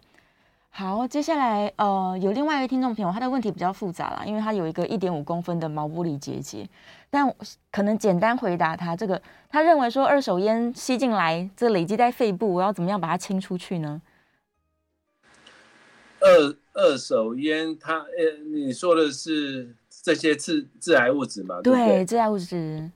[0.72, 6.68] 好，接下来呃，有另外一位听众朋友，他的问题比较复杂啦，因为他有一个一点五公分的毛玻璃结节，
[7.10, 7.32] 但
[7.72, 14.02] 可能简单回答他这个，他认为说二手烟吸进来，这累积在肺部，我要怎么样把它清出去呢？
[16.22, 21.62] 二二手烟，它呃，你说的是这些致致癌物质吗？
[21.64, 22.90] 对，致癌物质。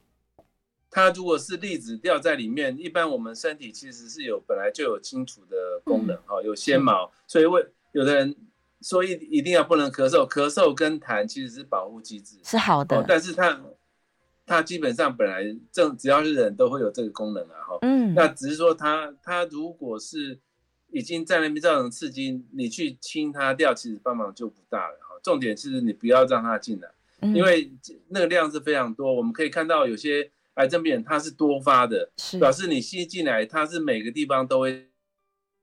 [0.96, 8.36] 它如果是粒子掉在里面，一般我们身体其实是有本来就有清除的功能，哈、嗯，有纤毛，所以为有的人
[8.80, 13.60] 说一一定要不能咳嗽，咳嗽跟痰其实是保护机制，是好的，但是它
[14.46, 20.38] 它基本上本来正只要是人都会有这个功能啊，哈，嗯，那只是说它它如果是
[20.92, 26.88] 已经在那边造成刺激，你去清它掉，其实帮忙就不大了，哈，重点是你不要让它进来，
[27.22, 27.74] 嗯、因为
[28.10, 30.30] 那个量是非常多，我们可以看到有些。
[30.56, 34.88] 癌症病人他是多发的，是表示你吸进来，它是每个地方都会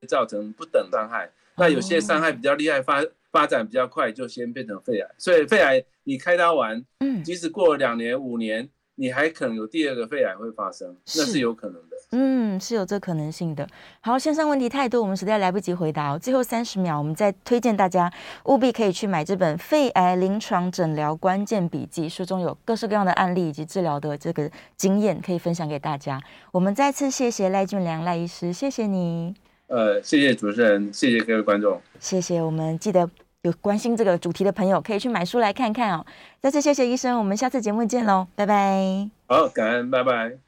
[0.09, 1.30] 造成不等伤害。
[1.57, 5.09] 那有些伤害比较厉害，发发展比较快，就先变成肺癌。
[5.18, 8.68] 所以肺癌你开刀完，嗯，即使过了两年五年，
[9.01, 11.96] 你还可能有第二个肺癌会发生，那是有可能的。
[12.11, 13.66] 嗯，是有这可能性的。
[14.03, 16.18] 好，线上问题太多，我们实在来不及回答哦。
[16.18, 18.12] 最后三十秒，我们再推荐大家
[18.44, 26.20] 务必可以去买这本《肺癌临床诊疗关键笔记》，书中有各式各样的案例以及治疗的这个经验可以分享给大家。
[26.53, 29.34] 我们再次谢谢赖俊良赖医师，谢谢你。
[29.68, 32.42] 呃，谢谢主持人，谢谢各位观众，谢谢。
[32.42, 33.09] 我们记得
[33.43, 36.05] 有关心这个主题的朋友，可以去买书来看看哦。
[36.41, 39.09] 再次谢谢医生，我们下次节目见喽，拜拜。
[39.26, 40.41] 好，感恩，拜拜。